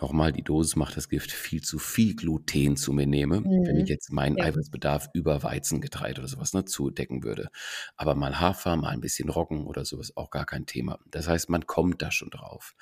nochmal, 0.00 0.32
die 0.32 0.42
Dosis 0.42 0.76
macht 0.76 0.96
das 0.96 1.08
Gift, 1.08 1.32
viel 1.32 1.62
zu 1.62 1.78
viel 1.78 2.14
Gluten 2.14 2.76
zu 2.76 2.92
mir 2.92 3.06
nehme, 3.06 3.40
mhm. 3.40 3.66
wenn 3.66 3.76
ich 3.76 3.82
mhm. 3.82 3.88
jetzt 3.88 4.12
meinen 4.12 4.36
ja. 4.36 4.44
Eiweißbedarf 4.44 5.08
über 5.12 5.42
Weizengetreide 5.42 6.20
oder 6.20 6.28
sowas 6.28 6.52
ne, 6.54 6.64
zudecken 6.64 7.22
würde. 7.22 7.48
Aber 7.96 8.14
mal 8.14 8.40
Hafer, 8.40 8.76
mal 8.76 8.90
ein 8.90 9.00
bisschen 9.00 9.28
Roggen 9.28 9.66
oder 9.66 9.84
sowas, 9.84 10.16
auch 10.16 10.30
gar 10.30 10.46
kein 10.46 10.66
Thema. 10.66 10.98
Das 11.10 11.28
heißt, 11.28 11.48
man 11.50 11.66
kommt 11.66 12.02
da 12.02 12.10
schon 12.10 12.30
drauf. 12.30 12.74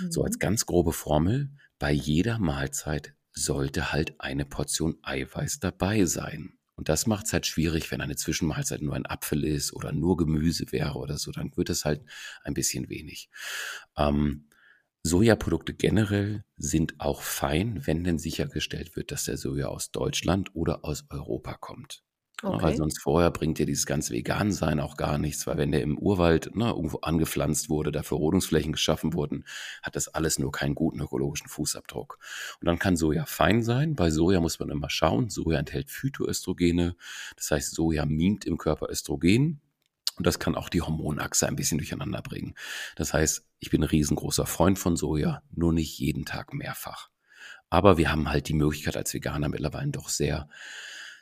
Mhm. 0.00 0.12
So 0.12 0.22
als 0.22 0.38
ganz 0.38 0.66
grobe 0.66 0.92
Formel, 0.92 1.50
bei 1.78 1.92
jeder 1.92 2.38
Mahlzeit 2.38 3.14
sollte 3.32 3.92
halt 3.92 4.20
eine 4.20 4.44
Portion 4.44 4.96
Eiweiß 5.02 5.60
dabei 5.60 6.04
sein. 6.04 6.58
Und 6.74 6.88
das 6.88 7.06
macht 7.06 7.26
es 7.26 7.32
halt 7.32 7.46
schwierig, 7.46 7.90
wenn 7.90 8.00
eine 8.00 8.16
Zwischenmahlzeit 8.16 8.82
nur 8.82 8.94
ein 8.94 9.06
Apfel 9.06 9.44
ist 9.44 9.72
oder 9.72 9.92
nur 9.92 10.16
Gemüse 10.16 10.72
wäre 10.72 10.94
oder 10.94 11.18
so, 11.18 11.30
dann 11.30 11.56
wird 11.56 11.70
es 11.70 11.84
halt 11.84 12.02
ein 12.44 12.54
bisschen 12.54 12.88
wenig. 12.88 13.28
Ähm, 13.96 14.48
Sojaprodukte 15.04 15.74
generell 15.74 16.44
sind 16.56 17.00
auch 17.00 17.22
fein, 17.22 17.86
wenn 17.86 18.04
denn 18.04 18.18
sichergestellt 18.18 18.94
wird, 18.94 19.10
dass 19.10 19.24
der 19.24 19.36
Soja 19.36 19.66
aus 19.66 19.90
Deutschland 19.90 20.54
oder 20.54 20.84
aus 20.84 21.04
Europa 21.10 21.54
kommt. 21.54 22.04
Ne, 22.42 22.58
weil 22.60 22.76
sonst 22.76 23.00
vorher 23.00 23.30
bringt 23.30 23.58
dir 23.58 23.66
dieses 23.66 23.86
ganze 23.86 24.12
Vegan-Sein 24.12 24.80
auch 24.80 24.96
gar 24.96 25.18
nichts, 25.18 25.46
weil 25.46 25.58
wenn 25.58 25.70
der 25.70 25.82
im 25.82 25.96
Urwald 25.96 26.56
ne, 26.56 26.70
irgendwo 26.70 26.98
angepflanzt 26.98 27.68
wurde, 27.68 27.92
da 27.92 28.02
Verrodungsflächen 28.02 28.72
geschaffen 28.72 29.12
wurden, 29.12 29.44
hat 29.82 29.94
das 29.94 30.08
alles 30.08 30.40
nur 30.40 30.50
keinen 30.50 30.74
guten 30.74 31.00
ökologischen 31.00 31.48
Fußabdruck. 31.48 32.18
Und 32.60 32.66
dann 32.66 32.80
kann 32.80 32.96
Soja 32.96 33.26
fein 33.26 33.62
sein. 33.62 33.94
Bei 33.94 34.10
Soja 34.10 34.40
muss 34.40 34.58
man 34.58 34.70
immer 34.70 34.90
schauen. 34.90 35.30
Soja 35.30 35.58
enthält 35.58 35.90
Phytoöstrogene. 35.90 36.96
Das 37.36 37.50
heißt, 37.52 37.74
Soja 37.74 38.06
mimt 38.06 38.44
im 38.44 38.58
Körper 38.58 38.88
Östrogen. 38.90 39.60
Und 40.16 40.26
das 40.26 40.38
kann 40.38 40.54
auch 40.54 40.68
die 40.68 40.82
Hormonachse 40.82 41.46
ein 41.46 41.56
bisschen 41.56 41.78
durcheinander 41.78 42.22
bringen. 42.22 42.54
Das 42.96 43.14
heißt, 43.14 43.46
ich 43.58 43.70
bin 43.70 43.82
ein 43.82 43.88
riesengroßer 43.88 44.46
Freund 44.46 44.78
von 44.78 44.96
Soja, 44.96 45.42
nur 45.50 45.72
nicht 45.72 45.98
jeden 45.98 46.24
Tag 46.24 46.52
mehrfach. 46.52 47.08
Aber 47.70 47.96
wir 47.96 48.12
haben 48.12 48.28
halt 48.28 48.48
die 48.48 48.54
Möglichkeit 48.54 48.96
als 48.96 49.14
Veganer 49.14 49.48
mittlerweile 49.48 49.90
doch 49.90 50.10
sehr, 50.10 50.48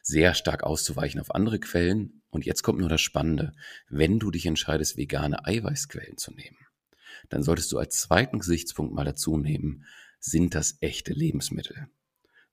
sehr 0.02 0.34
stark 0.34 0.64
auszuweichen 0.64 1.20
auf 1.20 1.34
andere 1.34 1.60
Quellen. 1.60 2.22
Und 2.30 2.44
jetzt 2.44 2.62
kommt 2.62 2.80
nur 2.80 2.88
das 2.88 3.00
Spannende. 3.00 3.52
Wenn 3.88 4.18
du 4.18 4.30
dich 4.30 4.46
entscheidest, 4.46 4.96
vegane 4.96 5.44
Eiweißquellen 5.46 6.16
zu 6.16 6.32
nehmen, 6.32 6.58
dann 7.28 7.42
solltest 7.42 7.70
du 7.72 7.78
als 7.78 8.00
zweiten 8.00 8.40
Gesichtspunkt 8.40 8.94
mal 8.94 9.04
dazu 9.04 9.36
nehmen, 9.36 9.84
sind 10.18 10.54
das 10.54 10.78
echte 10.80 11.12
Lebensmittel? 11.12 11.88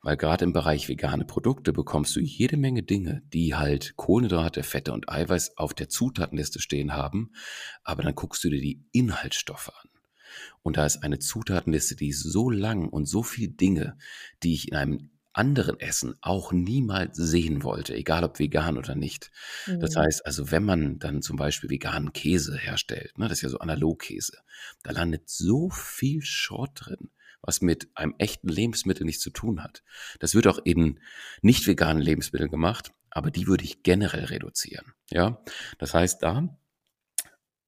Weil 0.07 0.15
gerade 0.15 0.45
im 0.45 0.53
Bereich 0.53 0.87
vegane 0.87 1.25
Produkte 1.25 1.73
bekommst 1.73 2.15
du 2.15 2.21
jede 2.21 2.55
Menge 2.55 2.81
Dinge, 2.81 3.23
die 3.33 3.55
halt 3.55 3.97
Kohlenhydrate, 3.97 4.63
Fette 4.63 4.93
und 4.93 5.09
Eiweiß 5.09 5.57
auf 5.57 5.73
der 5.73 5.89
Zutatenliste 5.89 6.61
stehen 6.61 6.93
haben. 6.93 7.33
Aber 7.83 8.03
dann 8.03 8.15
guckst 8.15 8.41
du 8.45 8.49
dir 8.49 8.61
die 8.61 8.85
Inhaltsstoffe 8.93 9.67
an. 9.67 9.89
Und 10.63 10.77
da 10.77 10.85
ist 10.85 11.03
eine 11.03 11.19
Zutatenliste, 11.19 11.97
die 11.97 12.07
ist 12.07 12.21
so 12.21 12.49
lang 12.49 12.87
und 12.87 13.05
so 13.05 13.21
viele 13.21 13.49
Dinge, 13.49 13.97
die 14.43 14.53
ich 14.53 14.69
in 14.69 14.77
einem 14.77 15.09
anderen 15.33 15.77
Essen 15.77 16.15
auch 16.21 16.53
niemals 16.53 17.17
sehen 17.17 17.63
wollte, 17.63 17.93
egal 17.93 18.23
ob 18.23 18.39
vegan 18.39 18.77
oder 18.77 18.95
nicht. 18.95 19.29
Mhm. 19.65 19.81
Das 19.81 19.97
heißt 19.97 20.25
also, 20.25 20.51
wenn 20.51 20.63
man 20.63 20.99
dann 20.99 21.21
zum 21.21 21.35
Beispiel 21.35 21.69
veganen 21.69 22.13
Käse 22.13 22.57
herstellt, 22.57 23.17
ne, 23.17 23.27
das 23.27 23.39
ist 23.39 23.41
ja 23.41 23.49
so 23.49 23.59
Analogkäse, 23.59 24.37
da 24.83 24.91
landet 24.91 25.27
so 25.27 25.69
viel 25.69 26.21
Schrott 26.21 26.71
drin, 26.75 27.09
was 27.41 27.61
mit 27.61 27.89
einem 27.95 28.15
echten 28.17 28.49
Lebensmittel 28.49 29.05
nichts 29.05 29.23
zu 29.23 29.29
tun 29.29 29.63
hat. 29.63 29.83
Das 30.19 30.35
wird 30.35 30.47
auch 30.47 30.59
in 30.63 30.99
nicht 31.41 31.67
veganen 31.67 32.01
Lebensmitteln 32.01 32.49
gemacht, 32.49 32.91
aber 33.09 33.31
die 33.31 33.47
würde 33.47 33.63
ich 33.63 33.83
generell 33.83 34.25
reduzieren. 34.25 34.93
Ja, 35.09 35.43
das 35.77 35.93
heißt, 35.93 36.23
da 36.23 36.57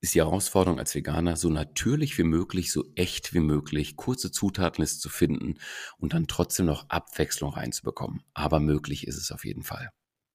ist 0.02 0.16
die 0.16 0.20
Herausforderung 0.20 0.80
als 0.80 0.96
Veganer, 0.96 1.36
so 1.36 1.50
natürlich 1.50 2.18
wie 2.18 2.24
möglich, 2.24 2.72
so 2.72 2.86
echt 2.96 3.34
wie 3.34 3.42
möglich, 3.42 3.98
kurze 3.98 4.32
Zutatenliste 4.32 5.00
zu 5.00 5.10
finden 5.10 5.60
und 5.98 6.14
dann 6.14 6.28
trotzdem 6.28 6.66
noch 6.66 6.90
Abwechslung 6.90 7.54
reinzubekommen. 7.54 8.24
Aber 8.34 8.60
möglich 8.60 9.08
ist 9.08 9.18
es 9.18 9.32
auf 9.32 9.44
jeden 9.44 9.64
Fall. 9.64 9.90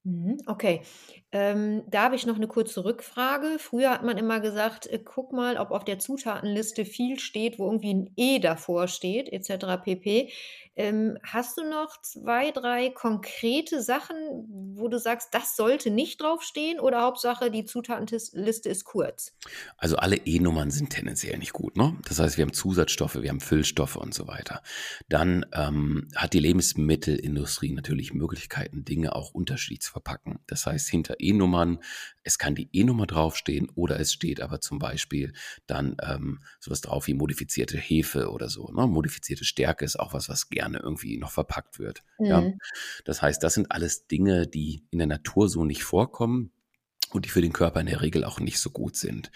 Mhm, 0.06 0.37
okay. 0.46 0.82
Ähm, 1.32 1.82
da 1.88 2.02
habe 2.04 2.14
ich 2.14 2.26
noch 2.26 2.37
eine 2.37 2.46
kurze 2.46 2.84
Rückfrage. 2.84 3.58
Früher 3.58 3.90
hat 3.90 4.02
man 4.02 4.18
immer 4.18 4.38
gesagt: 4.40 4.87
„Äh, 4.87 4.99
guck 5.02 5.32
mal, 5.32 5.56
ob 5.56 5.70
auf 5.70 5.82
der 5.84 5.99
Zutatenliste 5.99 6.84
viel 6.84 7.18
steht, 7.18 7.58
wo 7.58 7.64
irgendwie 7.64 7.94
ein 7.94 8.11
E 8.16 8.38
davor 8.38 8.87
steht 8.88 9.32
et 9.32 9.44
pp.“ 9.46 10.30
Ähm, 10.76 11.19
hast 11.23 11.57
du 11.57 11.62
noch 11.62 12.00
zwei, 12.02 12.50
drei 12.50 12.90
konkrete 12.90 13.81
Sachen, 13.81 14.16
wo 14.75 14.88
du 14.88 14.99
sagst, 14.99 15.28
das 15.33 15.54
sollte 15.54 15.90
nicht 15.90 16.21
draufstehen 16.21 16.81
oder 16.81 17.02
Hauptsache 17.02 17.50
die 17.50 17.64
Zutatenliste 17.64 18.69
ist 18.69 18.85
kurz? 18.85 19.37
Also 19.76 19.97
alle 19.97 20.16
E-Nummern 20.16 20.73
sind 20.73 20.90
tendenziell 20.90 21.38
nicht 21.38 21.52
gut, 21.52 21.76
ne? 21.76 21.97
Das 22.09 22.19
heißt, 22.19 22.37
wir 22.38 22.43
haben 22.43 22.52
Zusatzstoffe, 22.52 23.23
wir 23.23 23.31
haben 23.31 23.40
Füllstoffe 23.40 23.97
und 23.97 24.14
so 24.14 24.26
weiter. 24.26 24.62
Dann, 25.09 25.47
ähm, 25.52 26.09
hat 26.16 26.33
die 26.33 26.40
Lebensmittelindustrie 26.40 27.73
natürlich 27.73 28.12
Möglichkeiten, 28.12 28.85
Dinge 28.85 29.14
auch 29.14 29.33
unterschiedlich 29.33 29.83
zu 29.83 29.93
verpacken. 29.93 30.40
Das 30.49 30.66
heißt, 30.66 30.88
hinter 30.88 31.14
E-Nummern, 31.21 31.78
es 32.25 32.38
kann 32.38 32.57
die 32.57 32.69
E-Nummer 32.73 33.07
draufstehen 33.07 33.71
oder 33.75 34.00
es 34.00 34.12
steht 34.12 34.40
aber 34.40 34.61
zum 34.61 34.81
Beispiel 34.81 35.35
dann 35.66 35.97
ähm, 36.02 36.43
sowas 36.59 36.81
drauf 36.81 37.07
wie 37.07 37.14
modifizierte 37.14 37.78
Hefe 37.78 38.31
oder 38.31 38.49
so. 38.49 38.73
Ne? 38.73 38.87
Modifizierte 38.88 39.45
Stärke 39.45 39.85
ist 39.85 40.00
auch 40.00 40.14
was, 40.14 40.28
was 40.28 40.49
gerne 40.49 40.63
irgendwie 40.73 41.18
noch 41.18 41.30
verpackt 41.30 41.78
wird. 41.78 42.02
Mhm. 42.18 42.26
Ja? 42.26 42.52
Das 43.04 43.21
heißt, 43.21 43.42
das 43.42 43.52
sind 43.52 43.71
alles 43.71 44.06
Dinge, 44.06 44.47
die 44.47 44.87
in 44.90 44.99
der 44.99 45.06
Natur 45.06 45.50
so 45.50 45.64
nicht 45.64 45.85
vorkommen 45.85 46.50
und 47.11 47.26
die 47.26 47.30
für 47.30 47.42
den 47.42 47.52
Körper 47.52 47.80
in 47.80 47.87
der 47.87 48.00
Regel 48.00 48.25
auch 48.25 48.40
nicht 48.40 48.59
so 48.59 48.71
gut 48.71 48.97
sind. 48.97 49.30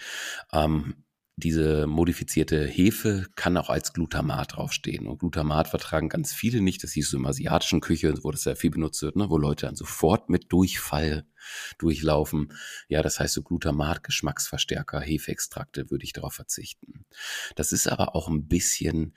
Ähm, 0.51 1.03
diese 1.39 1.87
modifizierte 1.87 2.65
Hefe 2.65 3.25
kann 3.35 3.55
auch 3.55 3.69
als 3.69 3.93
Glutamat 3.93 4.57
draufstehen. 4.57 5.07
Und 5.07 5.19
Glutamat 5.19 5.69
vertragen 5.69 6.09
ganz 6.09 6.33
viele 6.33 6.59
nicht. 6.61 6.83
Das 6.83 6.91
hieß 6.91 7.09
so 7.09 7.17
im 7.17 7.25
asiatischen 7.25 7.79
Küche, 7.79 8.13
wo 8.23 8.31
das 8.31 8.41
sehr 8.41 8.57
viel 8.57 8.71
benutzt 8.71 9.01
wird, 9.01 9.15
ne? 9.15 9.29
wo 9.29 9.37
Leute 9.37 9.65
dann 9.65 9.75
sofort 9.75 10.29
mit 10.29 10.51
Durchfall 10.51 11.25
durchlaufen. 11.77 12.53
Ja, 12.89 13.01
das 13.01 13.19
heißt 13.19 13.33
so 13.33 13.41
Glutamat, 13.41 14.03
Geschmacksverstärker, 14.03 14.99
Hefeextrakte 14.99 15.89
würde 15.89 16.03
ich 16.03 16.13
darauf 16.13 16.33
verzichten. 16.33 17.05
Das 17.55 17.71
ist 17.71 17.87
aber 17.87 18.15
auch 18.15 18.27
ein 18.27 18.47
bisschen 18.47 19.15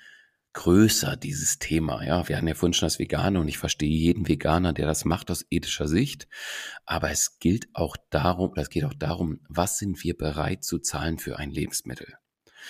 größer, 0.52 1.16
dieses 1.16 1.58
Thema. 1.58 2.04
Ja, 2.04 2.28
wir 2.28 2.36
hatten 2.36 2.48
ja 2.48 2.54
vorhin 2.54 2.74
schon 2.74 2.86
das 2.86 2.98
Vegane 2.98 3.40
und 3.40 3.48
ich 3.48 3.58
verstehe 3.58 3.90
jeden 3.90 4.28
Veganer, 4.28 4.72
der 4.72 4.86
das 4.86 5.04
macht 5.04 5.30
aus 5.30 5.44
ethischer 5.50 5.88
Sicht. 5.88 6.28
Aber 6.84 7.10
es 7.10 7.38
gilt 7.38 7.68
auch 7.72 7.96
darum, 8.10 8.52
es 8.56 8.70
geht 8.70 8.84
auch 8.84 8.94
darum, 8.94 9.40
was 9.48 9.78
sind 9.78 10.02
wir 10.02 10.16
bereit 10.16 10.64
zu 10.64 10.78
zahlen 10.78 11.18
für 11.18 11.38
ein 11.38 11.50
Lebensmittel? 11.50 12.14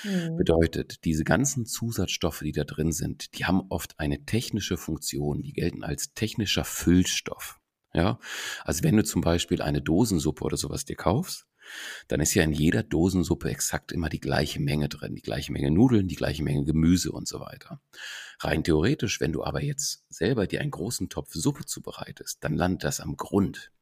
Mhm. 0.04 0.36
Bedeutet, 0.36 1.04
diese 1.04 1.24
ganzen 1.24 1.66
Zusatzstoffe, 1.66 2.40
die 2.40 2.52
da 2.52 2.64
drin 2.64 2.92
sind, 2.92 3.38
die 3.38 3.44
haben 3.44 3.62
oft 3.68 3.98
eine 3.98 4.24
technische 4.24 4.76
Funktion, 4.76 5.42
die 5.42 5.52
gelten 5.52 5.84
als 5.84 6.14
technischer 6.14 6.64
Füllstoff. 6.64 7.58
Ja, 7.94 8.18
also 8.64 8.84
wenn 8.84 8.96
du 8.96 9.04
zum 9.04 9.20
Beispiel 9.20 9.60
eine 9.60 9.82
Dosensuppe 9.82 10.44
oder 10.44 10.56
sowas 10.56 10.86
dir 10.86 10.96
kaufst, 10.96 11.46
dann 12.08 12.20
ist 12.20 12.34
ja 12.34 12.42
in 12.42 12.52
jeder 12.52 12.82
Dosensuppe 12.82 13.50
exakt 13.50 13.92
immer 13.92 14.08
die 14.08 14.20
gleiche 14.20 14.60
Menge 14.60 14.88
drin, 14.88 15.14
die 15.14 15.22
gleiche 15.22 15.52
Menge 15.52 15.70
Nudeln, 15.70 16.08
die 16.08 16.16
gleiche 16.16 16.42
Menge 16.42 16.64
Gemüse 16.64 17.12
und 17.12 17.28
so 17.28 17.40
weiter. 17.40 17.80
Rein 18.40 18.64
theoretisch, 18.64 19.20
wenn 19.20 19.32
du 19.32 19.44
aber 19.44 19.62
jetzt 19.62 20.04
selber 20.08 20.46
dir 20.46 20.60
einen 20.60 20.70
großen 20.70 21.08
Topf 21.08 21.32
Suppe 21.32 21.64
zubereitest, 21.64 22.42
dann 22.42 22.54
landet 22.54 22.84
das 22.84 23.00
am 23.00 23.16
Grund. 23.16 23.72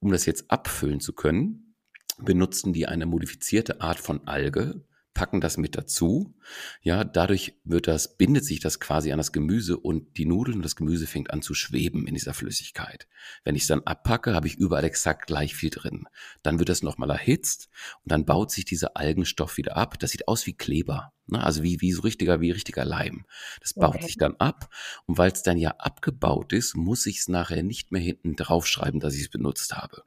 Um 0.00 0.10
das 0.10 0.26
jetzt 0.26 0.50
abfüllen 0.50 1.00
zu 1.00 1.12
können, 1.12 1.74
benutzen 2.18 2.72
die 2.72 2.86
eine 2.86 3.06
modifizierte 3.06 3.80
Art 3.80 3.98
von 3.98 4.26
Alge, 4.26 4.84
packen 5.14 5.40
das 5.40 5.56
mit 5.56 5.76
dazu. 5.76 6.34
Ja, 6.80 7.04
dadurch 7.04 7.54
wird 7.64 7.86
das, 7.86 8.16
bindet 8.16 8.44
sich 8.44 8.60
das 8.60 8.80
quasi 8.80 9.12
an 9.12 9.18
das 9.18 9.32
Gemüse 9.32 9.76
und 9.76 10.16
die 10.16 10.24
Nudeln 10.24 10.56
und 10.56 10.64
das 10.64 10.76
Gemüse 10.76 11.06
fängt 11.06 11.30
an 11.30 11.42
zu 11.42 11.54
schweben 11.54 12.06
in 12.06 12.14
dieser 12.14 12.34
Flüssigkeit. 12.34 13.08
Wenn 13.44 13.54
ich 13.54 13.62
es 13.62 13.68
dann 13.68 13.82
abpacke, 13.82 14.34
habe 14.34 14.46
ich 14.46 14.56
überall 14.56 14.84
exakt 14.84 15.26
gleich 15.26 15.54
viel 15.54 15.70
drin. 15.70 16.06
Dann 16.42 16.58
wird 16.58 16.68
das 16.68 16.82
nochmal 16.82 17.10
erhitzt 17.10 17.68
und 18.04 18.12
dann 18.12 18.24
baut 18.24 18.50
sich 18.50 18.64
dieser 18.64 18.96
Algenstoff 18.96 19.56
wieder 19.56 19.76
ab. 19.76 19.98
Das 19.98 20.10
sieht 20.10 20.28
aus 20.28 20.46
wie 20.46 20.54
Kleber. 20.54 21.12
Ne? 21.26 21.42
Also 21.42 21.62
wie, 21.62 21.80
wie 21.80 21.92
so 21.92 22.02
richtiger, 22.02 22.40
wie 22.40 22.50
richtiger 22.50 22.84
Leim. 22.84 23.26
Das 23.60 23.74
baut 23.74 23.96
okay. 23.96 24.06
sich 24.06 24.16
dann 24.16 24.36
ab 24.36 24.70
und 25.06 25.18
weil 25.18 25.32
es 25.32 25.42
dann 25.42 25.58
ja 25.58 25.72
abgebaut 25.78 26.52
ist, 26.52 26.74
muss 26.74 27.06
ich 27.06 27.18
es 27.18 27.28
nachher 27.28 27.62
nicht 27.62 27.92
mehr 27.92 28.02
hinten 28.02 28.36
draufschreiben, 28.36 29.00
dass 29.00 29.14
ich 29.14 29.22
es 29.22 29.30
benutzt 29.30 29.74
habe. 29.74 30.04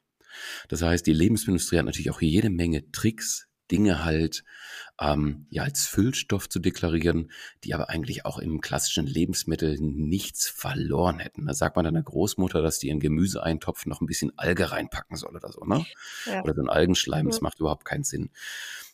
Das 0.67 0.81
heißt, 0.81 1.05
die 1.05 1.13
Lebensmittelindustrie 1.13 1.77
hat 1.77 1.85
natürlich 1.85 2.11
auch 2.11 2.21
jede 2.21 2.49
Menge 2.49 2.91
Tricks, 2.91 3.47
Dinge 3.71 4.03
halt 4.03 4.43
ähm, 4.99 5.47
ja 5.49 5.63
als 5.63 5.87
Füllstoff 5.87 6.47
zu 6.49 6.59
deklarieren, 6.59 7.31
die 7.63 7.73
aber 7.73 7.89
eigentlich 7.89 8.25
auch 8.25 8.39
im 8.39 8.61
klassischen 8.61 9.07
Lebensmittel 9.07 9.77
nichts 9.79 10.47
verloren 10.47 11.19
hätten. 11.19 11.45
Da 11.45 11.53
sagt 11.53 11.75
man 11.75 11.85
deiner 11.85 12.03
Großmutter, 12.03 12.61
dass 12.61 12.79
die 12.79 12.89
in 12.89 12.99
Gemüseeintopf 12.99 13.85
noch 13.85 14.01
ein 14.01 14.07
bisschen 14.07 14.37
Alge 14.37 14.71
reinpacken 14.71 15.17
soll 15.17 15.35
oder 15.35 15.51
so, 15.51 15.65
ne? 15.65 15.85
Ja. 16.25 16.43
Oder 16.43 16.53
so 16.53 16.61
ein 16.61 16.69
Algenschleim, 16.69 17.27
das 17.27 17.41
macht 17.41 17.59
überhaupt 17.59 17.85
keinen 17.85 18.03
Sinn. 18.03 18.29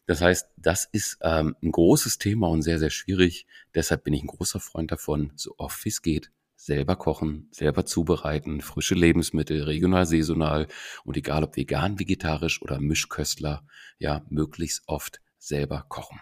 Das 0.07 0.21
heißt, 0.21 0.47
das 0.57 0.89
ist 0.91 1.19
ähm, 1.21 1.55
ein 1.61 1.71
großes 1.71 2.17
Thema 2.17 2.49
und 2.49 2.63
sehr, 2.63 2.79
sehr 2.79 2.89
schwierig. 2.89 3.45
Deshalb 3.75 4.03
bin 4.03 4.13
ich 4.13 4.23
ein 4.23 4.27
großer 4.27 4.59
Freund 4.59 4.91
davon, 4.91 5.31
so 5.35 5.55
oft 5.57 5.85
wie 5.85 5.89
es 5.89 6.01
geht, 6.01 6.31
selber 6.61 6.95
kochen, 6.95 7.49
selber 7.51 7.85
zubereiten, 7.85 8.61
frische 8.61 8.93
Lebensmittel, 8.93 9.63
regional, 9.63 10.05
saisonal 10.05 10.67
und 11.03 11.17
egal 11.17 11.43
ob 11.43 11.55
vegan, 11.57 11.99
vegetarisch 11.99 12.61
oder 12.61 12.79
Mischköstler, 12.79 13.65
ja, 13.97 14.23
möglichst 14.29 14.83
oft 14.85 15.21
selber 15.39 15.85
kochen. 15.89 16.19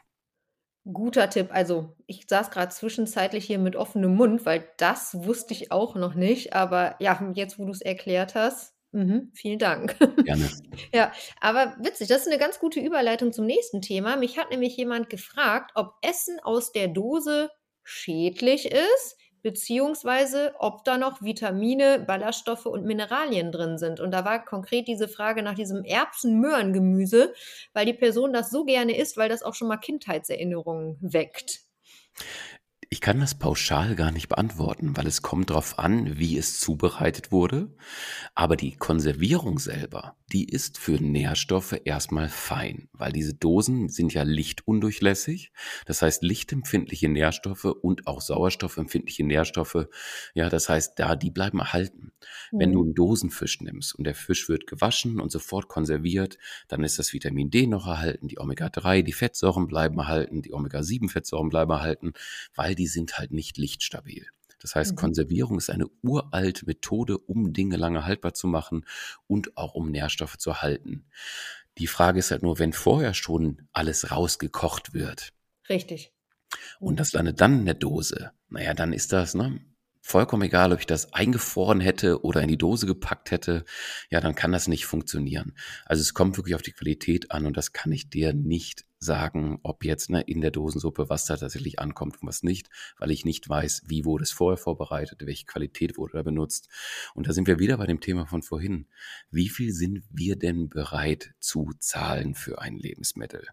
Guter 0.85 1.29
Tipp. 1.29 1.49
Also, 1.51 1.97
ich 2.07 2.25
saß 2.27 2.51
gerade 2.51 2.71
zwischenzeitlich 2.71 3.45
hier 3.45 3.59
mit 3.59 3.75
offenem 3.75 4.15
Mund, 4.15 4.45
weil 4.45 4.65
das 4.77 5.13
wusste 5.13 5.53
ich 5.53 5.73
auch 5.73 5.95
noch 5.95 6.15
nicht. 6.15 6.53
Aber 6.53 6.95
ja, 6.99 7.31
jetzt, 7.35 7.59
wo 7.59 7.65
du 7.65 7.71
es 7.71 7.81
erklärt 7.81 8.33
hast, 8.33 8.73
mhm, 8.93 9.31
vielen 9.35 9.59
Dank. 9.59 9.97
Gerne. 10.23 10.49
Ja, 10.93 11.11
aber 11.41 11.75
witzig, 11.79 12.07
das 12.07 12.21
ist 12.21 12.27
eine 12.27 12.39
ganz 12.39 12.59
gute 12.59 12.79
Überleitung 12.79 13.33
zum 13.33 13.45
nächsten 13.45 13.81
Thema. 13.81 14.15
Mich 14.15 14.37
hat 14.37 14.51
nämlich 14.51 14.77
jemand 14.77 15.09
gefragt, 15.09 15.71
ob 15.75 15.95
Essen 16.01 16.39
aus 16.41 16.71
der 16.71 16.87
Dose 16.87 17.49
schädlich 17.83 18.71
ist 18.71 19.17
beziehungsweise 19.41 20.53
ob 20.59 20.83
da 20.83 20.97
noch 20.97 21.21
Vitamine, 21.21 21.99
Ballaststoffe 21.99 22.65
und 22.65 22.85
Mineralien 22.85 23.51
drin 23.51 23.77
sind. 23.77 23.99
Und 23.99 24.11
da 24.11 24.25
war 24.25 24.43
konkret 24.43 24.87
diese 24.87 25.07
Frage 25.07 25.43
nach 25.43 25.55
diesem 25.55 25.83
Erbsen-Möhrengemüse, 25.83 27.33
weil 27.73 27.85
die 27.85 27.93
Person 27.93 28.33
das 28.33 28.49
so 28.51 28.65
gerne 28.65 28.97
isst, 28.97 29.17
weil 29.17 29.29
das 29.29 29.43
auch 29.43 29.55
schon 29.55 29.67
mal 29.67 29.77
Kindheitserinnerungen 29.77 30.97
weckt. 31.01 31.61
Ich 32.91 33.01
kann 33.01 33.19
das 33.19 33.35
pauschal 33.35 33.95
gar 33.95 34.11
nicht 34.11 34.29
beantworten, 34.29 34.97
weil 34.97 35.05
es 35.05 35.21
kommt 35.21 35.51
darauf 35.51 35.77
an, 35.77 36.17
wie 36.17 36.39
es 36.39 36.59
zubereitet 36.59 37.31
wurde. 37.31 37.71
Aber 38.33 38.55
die 38.55 38.77
Konservierung 38.77 39.59
selber, 39.59 40.15
die 40.31 40.49
ist 40.49 40.79
für 40.79 40.93
Nährstoffe 40.93 41.79
erstmal 41.85 42.29
fein, 42.29 42.89
weil 42.93 43.11
diese 43.11 43.35
Dosen 43.35 43.89
sind 43.89 44.15
ja 44.15 44.23
lichtundurchlässig. 44.23 45.51
Das 45.85 46.01
heißt, 46.01 46.23
lichtempfindliche 46.23 47.09
Nährstoffe 47.09 47.65
und 47.65 48.07
auch 48.07 48.21
sauerstoffempfindliche 48.21 49.23
Nährstoffe, 49.23 49.87
ja, 50.33 50.49
das 50.49 50.67
heißt, 50.67 50.97
da, 50.97 51.15
die 51.15 51.29
bleiben 51.29 51.59
erhalten. 51.59 52.11
Mhm. 52.51 52.59
Wenn 52.59 52.71
du 52.71 52.79
mhm. 52.79 52.85
einen 52.85 52.95
Dosenfisch 52.95 53.61
nimmst 53.61 53.93
und 53.93 54.05
der 54.05 54.15
Fisch 54.15 54.49
wird 54.49 54.65
gewaschen 54.65 55.19
und 55.19 55.31
sofort 55.31 55.67
konserviert, 55.67 56.39
dann 56.67 56.83
ist 56.83 56.97
das 56.97 57.13
Vitamin 57.13 57.51
D 57.51 57.67
noch 57.67 57.85
erhalten, 57.85 58.27
die 58.27 58.39
Omega-3, 58.39 59.03
die 59.03 59.13
Fettsäuren 59.13 59.67
bleiben 59.67 59.99
erhalten, 59.99 60.41
die 60.41 60.53
Omega-7-Fettsäuren 60.53 61.49
bleiben 61.49 61.71
erhalten, 61.71 62.13
weil 62.55 62.78
die 62.79 62.87
sind 62.87 63.19
halt 63.19 63.31
nicht 63.31 63.57
lichtstabil. 63.57 64.25
Das 64.61 64.75
heißt, 64.75 64.91
mhm. 64.91 64.95
Konservierung 64.97 65.57
ist 65.57 65.69
eine 65.69 65.87
uralte 66.01 66.65
Methode, 66.65 67.17
um 67.17 67.53
Dinge 67.53 67.77
lange 67.77 68.05
haltbar 68.05 68.33
zu 68.33 68.47
machen 68.47 68.85
und 69.27 69.57
auch 69.57 69.73
um 69.73 69.91
Nährstoffe 69.91 70.37
zu 70.37 70.61
halten. 70.61 71.05
Die 71.77 71.87
Frage 71.87 72.19
ist 72.19 72.31
halt 72.31 72.43
nur, 72.43 72.59
wenn 72.59 72.73
vorher 72.73 73.13
schon 73.13 73.67
alles 73.71 74.11
rausgekocht 74.11 74.93
wird. 74.93 75.33
Richtig. 75.69 76.11
Und 76.79 76.99
das 76.99 77.13
landet 77.13 77.39
dann 77.39 77.59
in 77.59 77.65
der 77.65 77.75
Dose. 77.75 78.31
Naja, 78.49 78.73
dann 78.73 78.91
ist 78.91 79.13
das, 79.13 79.33
ne? 79.35 79.61
Vollkommen 80.01 80.43
egal, 80.43 80.73
ob 80.73 80.79
ich 80.79 80.87
das 80.87 81.13
eingefroren 81.13 81.81
hätte 81.81 82.23
oder 82.23 82.41
in 82.41 82.47
die 82.47 82.57
Dose 82.57 82.87
gepackt 82.87 83.29
hätte, 83.31 83.63
ja, 84.09 84.19
dann 84.19 84.33
kann 84.33 84.51
das 84.51 84.67
nicht 84.67 84.85
funktionieren. 84.85 85.53
Also 85.85 86.01
es 86.01 86.15
kommt 86.15 86.37
wirklich 86.37 86.55
auf 86.55 86.63
die 86.63 86.71
Qualität 86.71 87.31
an 87.31 87.45
und 87.45 87.55
das 87.55 87.73
kann 87.73 87.91
ich 87.91 88.09
dir 88.09 88.33
nicht 88.33 88.85
sagen, 88.99 89.59
ob 89.63 89.85
jetzt 89.85 90.09
ne, 90.09 90.21
in 90.21 90.41
der 90.41 90.51
Dosensuppe 90.51 91.09
was 91.09 91.25
da 91.25 91.37
tatsächlich 91.37 91.79
ankommt 91.79 92.21
und 92.21 92.27
was 92.27 92.43
nicht, 92.43 92.69
weil 92.97 93.11
ich 93.11 93.25
nicht 93.25 93.47
weiß, 93.47 93.83
wie 93.87 94.05
wurde 94.05 94.23
es 94.23 94.31
vorher 94.31 94.57
vorbereitet, 94.57 95.25
welche 95.25 95.45
Qualität 95.45 95.97
wurde 95.97 96.13
da 96.13 96.23
benutzt. 96.23 96.69
Und 97.13 97.27
da 97.27 97.33
sind 97.33 97.47
wir 97.47 97.59
wieder 97.59 97.77
bei 97.77 97.85
dem 97.85 98.01
Thema 98.01 98.25
von 98.25 98.41
vorhin. 98.41 98.87
Wie 99.31 99.49
viel 99.49 99.71
sind 99.73 100.03
wir 100.11 100.35
denn 100.35 100.69
bereit 100.69 101.33
zu 101.39 101.71
zahlen 101.79 102.35
für 102.35 102.61
ein 102.61 102.77
Lebensmittel? 102.77 103.47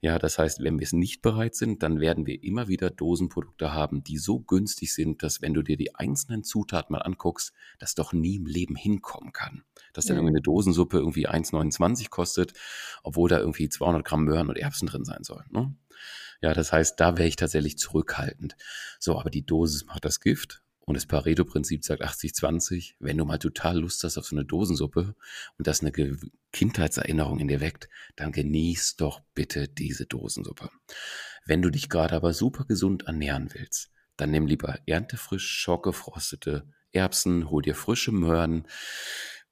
Ja, 0.00 0.18
das 0.18 0.38
heißt, 0.38 0.62
wenn 0.62 0.78
wir 0.78 0.84
es 0.84 0.92
nicht 0.92 1.22
bereit 1.22 1.54
sind, 1.54 1.82
dann 1.82 2.00
werden 2.00 2.26
wir 2.26 2.42
immer 2.42 2.68
wieder 2.68 2.90
Dosenprodukte 2.90 3.72
haben, 3.72 4.02
die 4.02 4.18
so 4.18 4.40
günstig 4.40 4.94
sind, 4.94 5.22
dass 5.22 5.42
wenn 5.42 5.54
du 5.54 5.62
dir 5.62 5.76
die 5.76 5.94
einzelnen 5.94 6.42
Zutaten 6.42 6.92
mal 6.92 7.02
anguckst, 7.02 7.52
das 7.78 7.94
doch 7.94 8.12
nie 8.12 8.36
im 8.36 8.46
Leben 8.46 8.76
hinkommen 8.76 9.32
kann. 9.32 9.62
Dass 9.92 10.06
dann 10.06 10.16
irgendwie 10.16 10.34
eine 10.34 10.42
Dosensuppe 10.42 10.98
irgendwie 10.98 11.28
1,29 11.28 12.08
kostet, 12.10 12.54
obwohl 13.02 13.28
da 13.28 13.38
irgendwie 13.38 13.68
200 13.68 14.04
Gramm 14.04 14.24
Möhren 14.24 14.48
und 14.48 14.56
Erbsen 14.56 14.85
drin 14.86 15.04
sein 15.04 15.22
soll. 15.22 15.44
Ne? 15.50 15.74
Ja, 16.40 16.54
das 16.54 16.72
heißt, 16.72 17.00
da 17.00 17.16
wäre 17.16 17.28
ich 17.28 17.36
tatsächlich 17.36 17.78
zurückhaltend. 17.78 18.56
So, 18.98 19.18
aber 19.18 19.30
die 19.30 19.44
Dosis 19.44 19.86
macht 19.86 20.04
das 20.04 20.20
Gift. 20.20 20.62
Und 20.80 20.94
das 20.94 21.06
Pareto-Prinzip 21.06 21.84
sagt 21.84 22.04
80-20. 22.04 22.94
Wenn 23.00 23.18
du 23.18 23.24
mal 23.24 23.38
total 23.38 23.80
Lust 23.80 24.04
hast 24.04 24.18
auf 24.18 24.26
so 24.26 24.36
eine 24.36 24.44
Dosensuppe 24.44 25.16
und 25.58 25.66
das 25.66 25.80
eine 25.80 25.92
Kindheitserinnerung 26.52 27.40
in 27.40 27.48
dir 27.48 27.60
weckt, 27.60 27.88
dann 28.14 28.30
genieß 28.30 28.94
doch 28.96 29.20
bitte 29.34 29.66
diese 29.66 30.06
Dosensuppe. 30.06 30.70
Wenn 31.44 31.60
du 31.60 31.70
dich 31.70 31.88
gerade 31.88 32.14
aber 32.14 32.32
super 32.32 32.64
gesund 32.64 33.04
ernähren 33.04 33.48
willst, 33.52 33.90
dann 34.16 34.30
nimm 34.30 34.46
lieber 34.46 34.78
erntefrisch 34.86 35.46
schockgefrostete 35.46 36.68
Erbsen, 36.92 37.50
hol 37.50 37.62
dir 37.62 37.74
frische 37.74 38.12
Möhren 38.12 38.62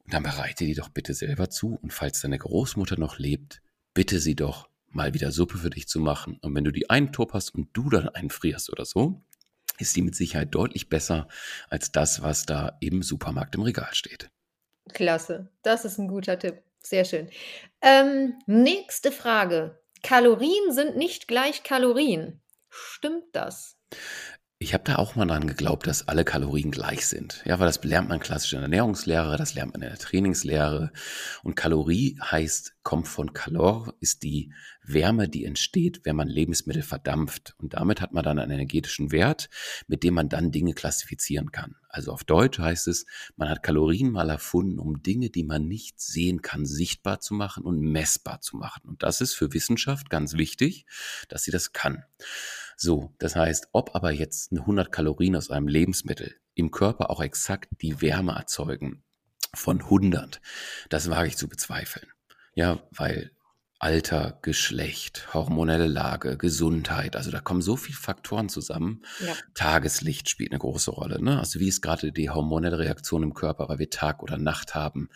und 0.05 0.13
dann 0.13 0.23
bereite 0.23 0.65
die 0.65 0.75
doch 0.75 0.89
bitte 0.89 1.15
selber 1.15 1.51
zu. 1.51 1.75
Und 1.83 1.93
falls 1.93 2.21
deine 2.21 2.39
Großmutter 2.39 2.99
noch 2.99 3.19
lebt, 3.19 3.61
bitte 3.93 4.21
sie 4.21 4.37
doch 4.37 4.69
mal 4.95 5.15
wieder 5.15 5.33
Suppe 5.33 5.59
für 5.59 5.71
dich 5.71 5.89
zu 5.89 6.01
machen. 6.01 6.39
Und 6.43 6.55
wenn 6.55 6.65
du 6.65 6.71
die 6.71 6.91
einen 6.91 7.13
Top 7.13 7.33
hast 7.33 7.55
und 7.55 7.69
du 7.73 7.91
dann 7.91 8.09
einfrierst 8.09 8.71
oder 8.71 8.85
so, 8.85 9.23
ist 9.79 9.97
die 9.97 10.03
mit 10.03 10.15
Sicherheit 10.15 10.55
deutlich 10.55 10.89
besser 10.89 11.29
als 11.69 11.93
das, 11.93 12.23
was 12.23 12.47
da 12.47 12.77
im 12.81 13.03
Supermarkt 13.03 13.55
im 13.55 13.63
Regal 13.63 13.93
steht. 13.93 14.31
Klasse, 14.93 15.51
das 15.63 15.85
ist 15.85 15.99
ein 15.99 16.09
guter 16.09 16.39
Tipp. 16.39 16.63
Sehr 16.79 17.05
schön. 17.05 17.31
Ähm, 17.81 18.35
nächste 18.47 19.11
Frage. 19.11 19.81
Kalorien 20.03 20.71
sind 20.71 20.97
nicht 20.97 21.29
gleich 21.29 21.63
Kalorien. 21.63 22.43
Stimmt 22.69 23.25
das? 23.33 23.79
Ich 24.65 24.73
habe 24.73 24.85
da 24.85 24.97
auch 24.97 25.15
mal 25.15 25.27
dran 25.27 25.47
geglaubt, 25.47 25.87
dass 25.87 26.09
alle 26.09 26.25
Kalorien 26.25 26.71
gleich 26.71 27.07
sind. 27.07 27.43
Ja, 27.45 27.59
weil 27.59 27.67
das 27.67 27.85
lernt 27.85 28.09
man 28.09 28.19
klassisch 28.19 28.55
in 28.55 28.61
der 28.61 28.63
Ernährungslehre, 28.63 29.37
das 29.37 29.53
lernt 29.53 29.75
man 29.75 29.83
in 29.83 29.91
der 29.91 29.99
Trainingslehre. 29.99 30.91
Und 31.43 31.55
Kalorie 31.55 32.19
heißt, 32.19 32.75
kommt 32.83 33.07
von 33.07 33.35
Kalor, 33.35 33.93
ist 34.01 34.23
die 34.23 34.55
Wärme, 34.83 35.29
die 35.29 35.45
entsteht, 35.45 36.01
wenn 36.05 36.17
man 36.17 36.29
Lebensmittel 36.29 36.81
verdampft. 36.81 37.55
Und 37.59 37.75
damit 37.75 38.01
hat 38.01 38.15
man 38.15 38.25
dann 38.25 38.39
einen 38.39 38.53
energetischen 38.53 39.13
Wert, 39.13 39.51
mit 39.87 40.03
dem 40.03 40.15
man 40.15 40.31
dann 40.31 40.51
Dinge 40.51 40.73
klassifizieren 40.73 41.53
kann. 41.53 41.77
Also 41.91 42.13
auf 42.13 42.25
Deutsch 42.25 42.59
heißt 42.59 42.89
es, 42.89 43.05
man 43.37 43.51
hat 43.51 43.63
Kalorien 43.63 44.11
mal 44.11 44.31
erfunden, 44.31 44.79
um 44.79 45.03
Dinge, 45.03 45.29
die 45.29 45.45
man 45.45 45.69
nicht 45.69 46.01
sehen 46.01 46.41
kann, 46.41 46.65
sichtbar 46.65 47.21
zu 47.21 47.35
machen 47.35 47.65
und 47.65 47.81
messbar 47.81 48.41
zu 48.41 48.57
machen. 48.57 48.89
Und 48.89 49.03
das 49.03 49.21
ist 49.21 49.35
für 49.35 49.53
Wissenschaft 49.53 50.09
ganz 50.09 50.39
wichtig, 50.39 50.87
dass 51.29 51.45
sie 51.45 51.51
das 51.51 51.75
kann. 51.75 52.05
So, 52.77 53.15
das 53.19 53.37
heißt, 53.37 53.69
ob 53.73 53.95
aber 53.95 54.11
jetzt 54.11 54.53
100 54.53 54.91
Kalorien 54.91 55.37
aus 55.37 55.51
einem 55.51 55.69
Lebensmittel 55.69 56.35
im 56.55 56.71
Körper 56.71 57.11
auch 57.11 57.21
exakt 57.21 57.71
die 57.81 58.01
Wärme 58.01 58.33
erzeugen 58.33 59.03
von 59.55 59.81
100, 59.83 60.41
das 60.89 61.11
wage 61.11 61.29
ich 61.29 61.37
zu 61.37 61.49
bezweifeln. 61.49 62.09
Ja, 62.55 62.83
weil 62.91 63.33
Alter, 63.85 64.39
Geschlecht, 64.41 65.35
hormonelle 65.35 65.87
Lage, 65.87 66.39
Gesundheit. 66.39 67.17
Also 67.17 67.31
da 67.31 67.41
kommen 67.41 67.61
so 67.61 67.77
viele 67.77 67.99
Faktoren 67.99 68.49
zusammen. 68.49 69.03
Ja. 69.21 69.35
Tageslicht 69.53 70.31
spielt 70.31 70.53
eine 70.53 70.59
große 70.59 70.91
Rolle. 70.91 71.23
Ne? 71.23 71.39
Also 71.39 71.61
wie 71.61 71.69
ist 71.69 71.83
gerade 71.83 72.11
die 72.11 72.31
hormonelle 72.31 72.79
Reaktion 72.79 73.23
im 73.23 73.35
Körper, 73.35 73.69
weil 73.69 73.79
wir 73.79 73.91
Tag 73.91 74.23
oder 74.23 74.39
Nacht 74.39 74.75
haben? 74.75 75.11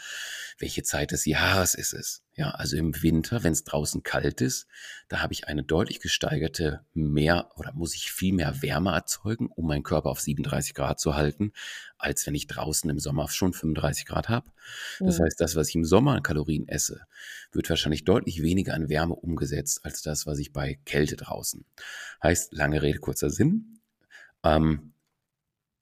Welche 0.59 0.83
Zeit 0.83 1.13
des 1.13 1.25
Jahres 1.25 1.73
ist 1.73 1.95
es? 1.95 2.25
Ja, 2.35 2.51
also 2.51 2.77
im 2.77 3.03
Winter, 3.03 3.43
wenn 3.43 3.55
es 3.55 3.65
draußen 3.65 4.03
kalt 4.03 4.43
ist, 4.43 4.67
da 5.09 5.23
habe 5.23 5.33
ich 5.33 5.49
eine 5.49 5.63
deutlich 5.63 5.99
gesteigerte 5.99 6.85
mehr 6.93 7.51
oder 7.57 7.73
muss 7.73 7.95
ich 7.95 8.13
viel 8.13 8.35
mehr 8.35 8.61
Wärme 8.61 8.93
erzeugen, 8.93 9.49
um 9.49 9.67
meinen 9.67 9.83
Körper 9.83 10.11
auf 10.11 10.21
37 10.21 10.75
Grad 10.75 11.01
zu 11.01 11.15
halten, 11.15 11.53
als 11.99 12.27
wenn 12.27 12.35
ich 12.35 12.47
draußen 12.47 12.89
im 12.89 12.99
Sommer 12.99 13.29
schon 13.29 13.53
35 13.53 14.07
Grad 14.07 14.29
habe. 14.29 14.51
Das 15.01 15.19
mhm. 15.19 15.25
heißt, 15.25 15.41
das, 15.41 15.57
was 15.57 15.69
ich 15.69 15.75
im 15.75 15.85
Sommer 15.85 16.15
an 16.15 16.23
Kalorien 16.23 16.67
esse, 16.69 17.03
wird 17.53 17.69
wahrscheinlich 17.69 18.05
deutlich 18.05 18.43
weniger 18.43 18.75
an 18.75 18.89
Wärme 18.89 19.15
umgesetzt 19.15 19.85
als 19.85 20.03
das, 20.03 20.27
was 20.27 20.39
ich 20.39 20.53
bei 20.53 20.79
Kälte 20.85 21.17
draußen. 21.17 21.65
Heißt, 22.23 22.53
lange 22.53 22.83
Rede, 22.83 22.99
kurzer 22.99 23.31
Sinn. 23.31 23.81
Ähm, 24.43 24.93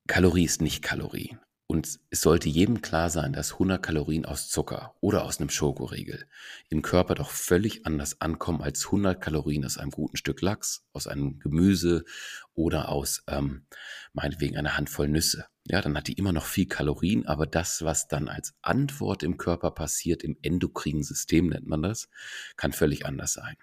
Kalorie 0.06 0.44
ist 0.44 0.62
nicht 0.62 0.82
Kalorie. 0.82 1.36
Und 1.68 1.98
es 2.10 2.20
sollte 2.20 2.48
jedem 2.48 2.80
klar 2.80 3.10
sein, 3.10 3.32
dass 3.32 3.54
100 3.54 3.82
Kalorien 3.82 4.24
aus 4.24 4.48
Zucker 4.48 4.94
oder 5.00 5.24
aus 5.24 5.40
einem 5.40 5.50
Schokoriegel 5.50 6.24
im 6.68 6.80
Körper 6.80 7.16
doch 7.16 7.30
völlig 7.30 7.84
anders 7.86 8.20
ankommen 8.20 8.62
als 8.62 8.86
100 8.86 9.20
Kalorien 9.20 9.64
aus 9.64 9.76
einem 9.76 9.90
guten 9.90 10.16
Stück 10.16 10.42
Lachs, 10.42 10.84
aus 10.92 11.08
einem 11.08 11.40
Gemüse 11.40 12.04
oder 12.54 12.88
aus 12.88 13.24
ähm, 13.26 13.66
meinetwegen 14.12 14.56
einer 14.56 14.76
Handvoll 14.76 15.08
Nüsse. 15.08 15.46
Ja, 15.68 15.80
dann 15.80 15.96
hat 15.96 16.06
die 16.06 16.12
immer 16.12 16.32
noch 16.32 16.44
viel 16.44 16.66
Kalorien, 16.66 17.26
aber 17.26 17.46
das, 17.46 17.82
was 17.82 18.06
dann 18.06 18.28
als 18.28 18.54
Antwort 18.62 19.24
im 19.24 19.36
Körper 19.36 19.72
passiert, 19.72 20.22
im 20.22 20.36
endokrinen 20.40 21.02
System 21.02 21.48
nennt 21.48 21.66
man 21.66 21.82
das, 21.82 22.08
kann 22.56 22.72
völlig 22.72 23.04
anders 23.04 23.32
sein. 23.32 23.56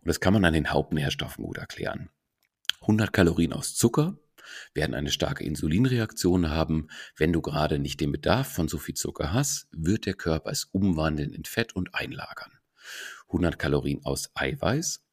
Und 0.00 0.08
das 0.08 0.18
kann 0.18 0.32
man 0.32 0.44
an 0.44 0.54
den 0.54 0.70
Hauptnährstoffen 0.70 1.44
gut 1.44 1.58
erklären. 1.58 2.10
100 2.80 3.12
Kalorien 3.12 3.52
aus 3.52 3.76
Zucker 3.76 4.18
werden 4.74 4.94
eine 4.94 5.10
starke 5.10 5.44
Insulinreaktion 5.44 6.50
haben. 6.50 6.88
Wenn 7.16 7.32
du 7.32 7.40
gerade 7.40 7.78
nicht 7.78 8.00
den 8.00 8.12
Bedarf 8.12 8.52
von 8.52 8.68
so 8.68 8.78
viel 8.78 8.94
Zucker 8.94 9.32
hast, 9.32 9.68
wird 9.70 10.06
der 10.06 10.14
Körper 10.14 10.50
es 10.50 10.64
umwandeln 10.64 11.32
in 11.32 11.44
Fett 11.44 11.74
und 11.74 11.94
einlagern. 11.94 12.52
100 13.28 13.58
Kalorien 13.58 14.04
aus 14.04 14.30
Eiweiß. 14.34 15.04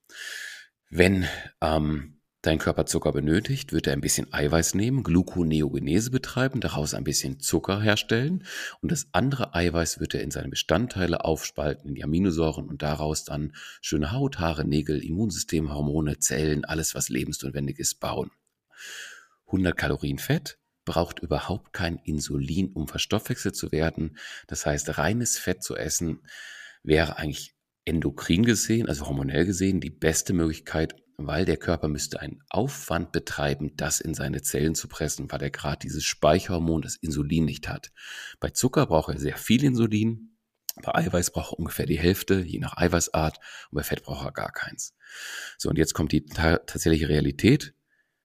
Wenn 0.89 1.27
ähm, 1.61 2.21
dein 2.43 2.59
Körper 2.59 2.85
Zucker 2.85 3.13
benötigt, 3.13 3.71
wird 3.71 3.87
er 3.87 3.93
ein 3.93 4.01
bisschen 4.01 4.31
Eiweiß 4.31 4.75
nehmen, 4.75 5.03
Gluconeogenese 5.03 6.11
betreiben, 6.11 6.59
daraus 6.59 6.93
ein 6.93 7.05
bisschen 7.05 7.39
Zucker 7.39 7.81
herstellen 7.81 8.45
und 8.81 8.91
das 8.91 9.07
andere 9.13 9.55
Eiweiß 9.55 9.99
wird 9.99 10.13
er 10.13 10.21
in 10.21 10.29
seine 10.29 10.49
Bestandteile 10.49 11.23
aufspalten, 11.23 11.87
in 11.87 11.95
die 11.95 12.03
Aminosäuren 12.03 12.67
und 12.67 12.81
daraus 12.81 13.23
dann 13.23 13.55
schöne 13.81 14.11
Haut, 14.11 14.39
Haare, 14.39 14.65
Nägel, 14.65 15.03
Immunsystem, 15.03 15.73
Hormone, 15.73 16.19
Zellen, 16.19 16.65
alles 16.65 16.93
was 16.95 17.07
lebensnotwendig 17.07 17.79
ist, 17.79 18.01
bauen. 18.01 18.29
100 19.45 19.77
Kalorien 19.77 20.19
Fett 20.19 20.59
braucht 20.83 21.19
überhaupt 21.19 21.71
kein 21.71 21.97
Insulin, 22.03 22.73
um 22.73 22.89
verstoffwechselt 22.89 23.55
zu 23.55 23.71
werden. 23.71 24.17
Das 24.47 24.65
heißt, 24.65 24.97
reines 24.97 25.37
Fett 25.37 25.63
zu 25.63 25.77
essen 25.77 26.19
wäre 26.83 27.17
eigentlich 27.17 27.55
endokrin 27.85 28.43
gesehen, 28.43 28.89
also 28.89 29.07
hormonell 29.07 29.45
gesehen, 29.45 29.79
die 29.79 29.89
beste 29.89 30.33
Möglichkeit, 30.33 30.95
weil 31.17 31.45
der 31.45 31.57
Körper 31.57 31.87
müsste 31.87 32.19
einen 32.19 32.41
Aufwand 32.49 33.11
betreiben, 33.11 33.75
das 33.75 33.99
in 33.99 34.13
seine 34.13 34.41
Zellen 34.41 34.75
zu 34.75 34.87
pressen, 34.87 35.31
weil 35.31 35.41
er 35.41 35.49
gerade 35.49 35.79
dieses 35.79 36.03
Speicherhormon, 36.03 36.81
das 36.81 36.95
Insulin 36.95 37.45
nicht 37.45 37.67
hat. 37.67 37.91
Bei 38.39 38.49
Zucker 38.49 38.85
braucht 38.85 39.13
er 39.13 39.19
sehr 39.19 39.37
viel 39.37 39.63
Insulin, 39.63 40.37
bei 40.81 40.95
Eiweiß 40.95 41.31
braucht 41.31 41.53
er 41.53 41.59
ungefähr 41.59 41.85
die 41.85 41.99
Hälfte, 41.99 42.41
je 42.41 42.59
nach 42.59 42.77
Eiweißart, 42.77 43.37
und 43.69 43.75
bei 43.75 43.83
Fett 43.83 44.03
braucht 44.03 44.25
er 44.25 44.31
gar 44.31 44.51
keins. 44.51 44.95
So, 45.57 45.69
und 45.69 45.77
jetzt 45.77 45.93
kommt 45.93 46.11
die 46.11 46.25
ta 46.25 46.57
tatsächliche 46.57 47.09
Realität. 47.09 47.75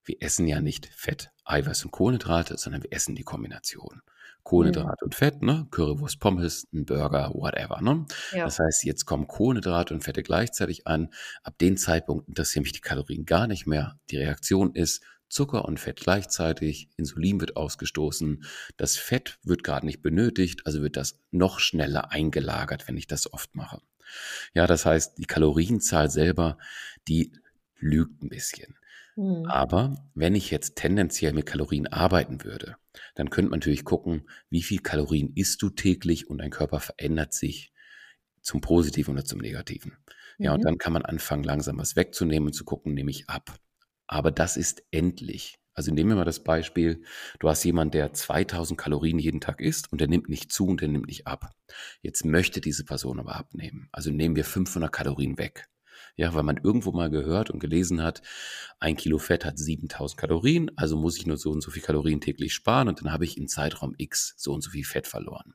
Wir 0.03 0.17
essen 0.21 0.47
ja 0.47 0.59
nicht 0.59 0.87
Fett, 0.87 1.31
Eiweiß 1.45 1.85
und 1.85 1.91
Kohlenhydrate, 1.91 2.57
sondern 2.57 2.81
wir 2.81 2.91
essen 2.91 3.15
die 3.15 3.23
Kombination. 3.23 4.01
Kohlenhydrat 4.43 5.01
mhm. 5.01 5.05
und 5.05 5.15
Fett, 5.15 5.41
ne? 5.41 5.67
Currywurst, 5.71 6.19
Pommes, 6.19 6.67
ein 6.73 6.85
Burger, 6.85 7.31
whatever. 7.33 7.81
Ne? 7.81 8.05
Ja. 8.31 8.45
Das 8.45 8.59
heißt, 8.59 8.83
jetzt 8.83 9.05
kommen 9.05 9.27
Kohlenhydrate 9.27 9.93
und 9.93 10.03
Fette 10.03 10.23
gleichzeitig 10.23 10.87
an. 10.87 11.09
Ab 11.43 11.57
dem 11.59 11.77
Zeitpunkt 11.77 12.27
interessieren 12.27 12.63
mich 12.63 12.71
die 12.71 12.81
Kalorien 12.81 13.25
gar 13.25 13.47
nicht 13.47 13.67
mehr. 13.67 13.99
Die 14.09 14.17
Reaktion 14.17 14.73
ist 14.73 15.03
Zucker 15.29 15.65
und 15.65 15.79
Fett 15.79 15.99
gleichzeitig, 15.99 16.89
Insulin 16.97 17.39
wird 17.39 17.55
ausgestoßen, 17.55 18.43
das 18.77 18.97
Fett 18.97 19.37
wird 19.43 19.63
gerade 19.63 19.85
nicht 19.85 20.01
benötigt, 20.01 20.65
also 20.65 20.81
wird 20.81 20.97
das 20.97 21.19
noch 21.29 21.59
schneller 21.59 22.11
eingelagert, 22.11 22.87
wenn 22.87 22.97
ich 22.97 23.05
das 23.05 23.31
oft 23.31 23.55
mache. 23.55 23.79
Ja, 24.53 24.65
das 24.65 24.85
heißt, 24.85 25.19
die 25.19 25.25
Kalorienzahl 25.25 26.09
selber, 26.09 26.57
die 27.07 27.31
lügt 27.77 28.23
ein 28.23 28.29
bisschen. 28.29 28.75
Mhm. 29.19 29.45
Aber 29.47 29.97
wenn 30.13 30.33
ich 30.33 30.49
jetzt 30.49 30.77
tendenziell 30.77 31.33
mit 31.33 31.45
Kalorien 31.45 31.87
arbeiten 31.87 32.45
würde, 32.45 32.77
dann 33.15 33.29
könnte 33.29 33.51
man 33.51 33.59
natürlich 33.59 33.83
gucken, 33.83 34.29
wie 34.49 34.63
viel 34.63 34.79
Kalorien 34.79 35.33
isst 35.35 35.61
du 35.61 35.69
täglich 35.69 36.29
und 36.29 36.37
dein 36.37 36.51
Körper 36.51 36.79
verändert 36.79 37.33
sich 37.33 37.73
zum 38.41 38.61
Positiven 38.61 39.15
oder 39.15 39.25
zum 39.25 39.39
Negativen. 39.39 39.97
Ja, 40.37 40.53
und 40.53 40.61
mhm. 40.61 40.63
dann 40.63 40.77
kann 40.77 40.93
man 40.93 41.03
anfangen, 41.03 41.43
langsam 41.43 41.77
was 41.77 41.97
wegzunehmen 41.97 42.47
und 42.47 42.53
zu 42.53 42.63
gucken, 42.63 42.93
nehme 42.93 43.11
ich 43.11 43.29
ab. 43.29 43.59
Aber 44.07 44.31
das 44.31 44.55
ist 44.55 44.83
endlich. 44.89 45.59
Also 45.73 45.93
nehmen 45.93 46.11
wir 46.11 46.15
mal 46.15 46.25
das 46.25 46.43
Beispiel, 46.45 47.03
du 47.39 47.49
hast 47.49 47.65
jemanden, 47.65 47.91
der 47.91 48.13
2000 48.13 48.79
Kalorien 48.79 49.19
jeden 49.19 49.41
Tag 49.41 49.59
isst 49.59 49.91
und 49.91 49.99
der 49.99 50.07
nimmt 50.07 50.29
nicht 50.29 50.49
zu 50.53 50.65
und 50.65 50.79
der 50.79 50.87
nimmt 50.87 51.07
nicht 51.07 51.27
ab. 51.27 51.51
Jetzt 52.01 52.23
möchte 52.23 52.61
diese 52.61 52.85
Person 52.85 53.19
aber 53.19 53.35
abnehmen. 53.35 53.89
Also 53.91 54.11
nehmen 54.11 54.37
wir 54.37 54.45
500 54.45 54.91
Kalorien 54.91 55.37
weg. 55.37 55.67
Ja, 56.19 56.33
weil 56.33 56.43
man 56.43 56.57
irgendwo 56.57 56.91
mal 56.91 57.09
gehört 57.09 57.49
und 57.49 57.59
gelesen 57.59 58.03
hat, 58.03 58.21
ein 58.81 58.97
Kilo 58.97 59.19
Fett 59.19 59.45
hat 59.45 59.57
7000 59.57 60.19
Kalorien, 60.19 60.69
also 60.75 60.97
muss 60.97 61.15
ich 61.15 61.25
nur 61.25 61.37
so 61.37 61.49
und 61.49 61.61
so 61.61 61.71
viel 61.71 61.81
Kalorien 61.81 62.19
täglich 62.19 62.53
sparen 62.53 62.89
und 62.89 62.99
dann 62.99 63.13
habe 63.13 63.23
ich 63.23 63.37
im 63.37 63.47
Zeitraum 63.47 63.95
X 63.97 64.33
so 64.35 64.51
und 64.51 64.61
so 64.61 64.71
viel 64.71 64.83
Fett 64.83 65.07
verloren. 65.07 65.53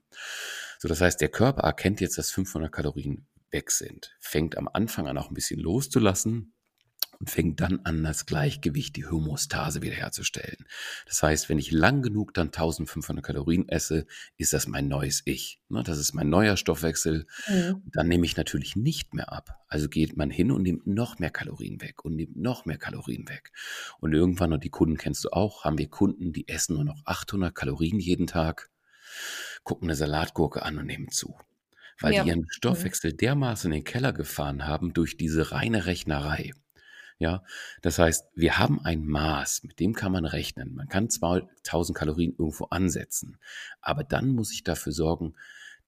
So, 0.78 0.88
das 0.88 1.02
heißt, 1.02 1.20
der 1.20 1.28
Körper 1.28 1.64
erkennt 1.64 2.00
jetzt, 2.00 2.16
dass 2.16 2.30
500 2.30 2.72
Kalorien 2.72 3.26
weg 3.50 3.70
sind, 3.70 4.16
fängt 4.20 4.56
am 4.56 4.66
Anfang 4.72 5.06
an 5.06 5.18
auch 5.18 5.28
ein 5.28 5.34
bisschen 5.34 5.60
loszulassen, 5.60 6.53
und 7.18 7.30
fängt 7.30 7.60
dann 7.60 7.80
an, 7.84 8.02
das 8.02 8.26
Gleichgewicht, 8.26 8.96
die 8.96 9.06
Homostase 9.06 9.82
wiederherzustellen. 9.82 10.66
Das 11.06 11.22
heißt, 11.22 11.48
wenn 11.48 11.58
ich 11.58 11.70
lang 11.70 12.02
genug 12.02 12.34
dann 12.34 12.48
1500 12.48 13.24
Kalorien 13.24 13.68
esse, 13.68 14.06
ist 14.36 14.52
das 14.52 14.66
mein 14.66 14.88
neues 14.88 15.22
Ich. 15.24 15.60
Ne? 15.68 15.82
Das 15.82 15.98
ist 15.98 16.14
mein 16.14 16.28
neuer 16.28 16.56
Stoffwechsel. 16.56 17.26
Mhm. 17.48 17.82
Dann 17.92 18.08
nehme 18.08 18.26
ich 18.26 18.36
natürlich 18.36 18.76
nicht 18.76 19.14
mehr 19.14 19.32
ab. 19.32 19.60
Also 19.68 19.88
geht 19.88 20.16
man 20.16 20.30
hin 20.30 20.50
und 20.50 20.62
nimmt 20.62 20.86
noch 20.86 21.18
mehr 21.18 21.30
Kalorien 21.30 21.80
weg 21.80 22.04
und 22.04 22.16
nimmt 22.16 22.36
noch 22.36 22.64
mehr 22.64 22.78
Kalorien 22.78 23.28
weg. 23.28 23.52
Und 24.00 24.12
irgendwann, 24.12 24.52
und 24.52 24.64
die 24.64 24.70
Kunden 24.70 24.96
kennst 24.96 25.24
du 25.24 25.30
auch, 25.30 25.64
haben 25.64 25.78
wir 25.78 25.88
Kunden, 25.88 26.32
die 26.32 26.48
essen 26.48 26.74
nur 26.74 26.84
noch 26.84 27.02
800 27.04 27.54
Kalorien 27.54 27.98
jeden 27.98 28.26
Tag, 28.26 28.70
gucken 29.62 29.88
eine 29.88 29.96
Salatgurke 29.96 30.62
an 30.62 30.78
und 30.78 30.86
nehmen 30.86 31.10
zu 31.10 31.36
weil 32.00 32.14
ja. 32.14 32.22
die 32.22 32.30
ihren 32.30 32.40
mhm. 32.40 32.50
Stoffwechsel 32.50 33.12
dermaßen 33.12 33.70
in 33.70 33.78
den 33.78 33.84
Keller 33.84 34.12
gefahren 34.12 34.66
haben 34.66 34.92
durch 34.92 35.16
diese 35.16 35.52
reine 35.52 35.86
Rechnerei. 35.86 36.52
Ja, 37.18 37.44
das 37.82 37.98
heißt, 37.98 38.26
wir 38.34 38.58
haben 38.58 38.80
ein 38.84 39.06
Maß, 39.06 39.62
mit 39.62 39.78
dem 39.78 39.94
kann 39.94 40.12
man 40.12 40.24
rechnen. 40.24 40.74
Man 40.74 40.88
kann 40.88 41.08
2000 41.08 41.96
Kalorien 41.96 42.34
irgendwo 42.36 42.64
ansetzen, 42.66 43.38
aber 43.80 44.02
dann 44.02 44.30
muss 44.30 44.52
ich 44.52 44.64
dafür 44.64 44.92
sorgen, 44.92 45.34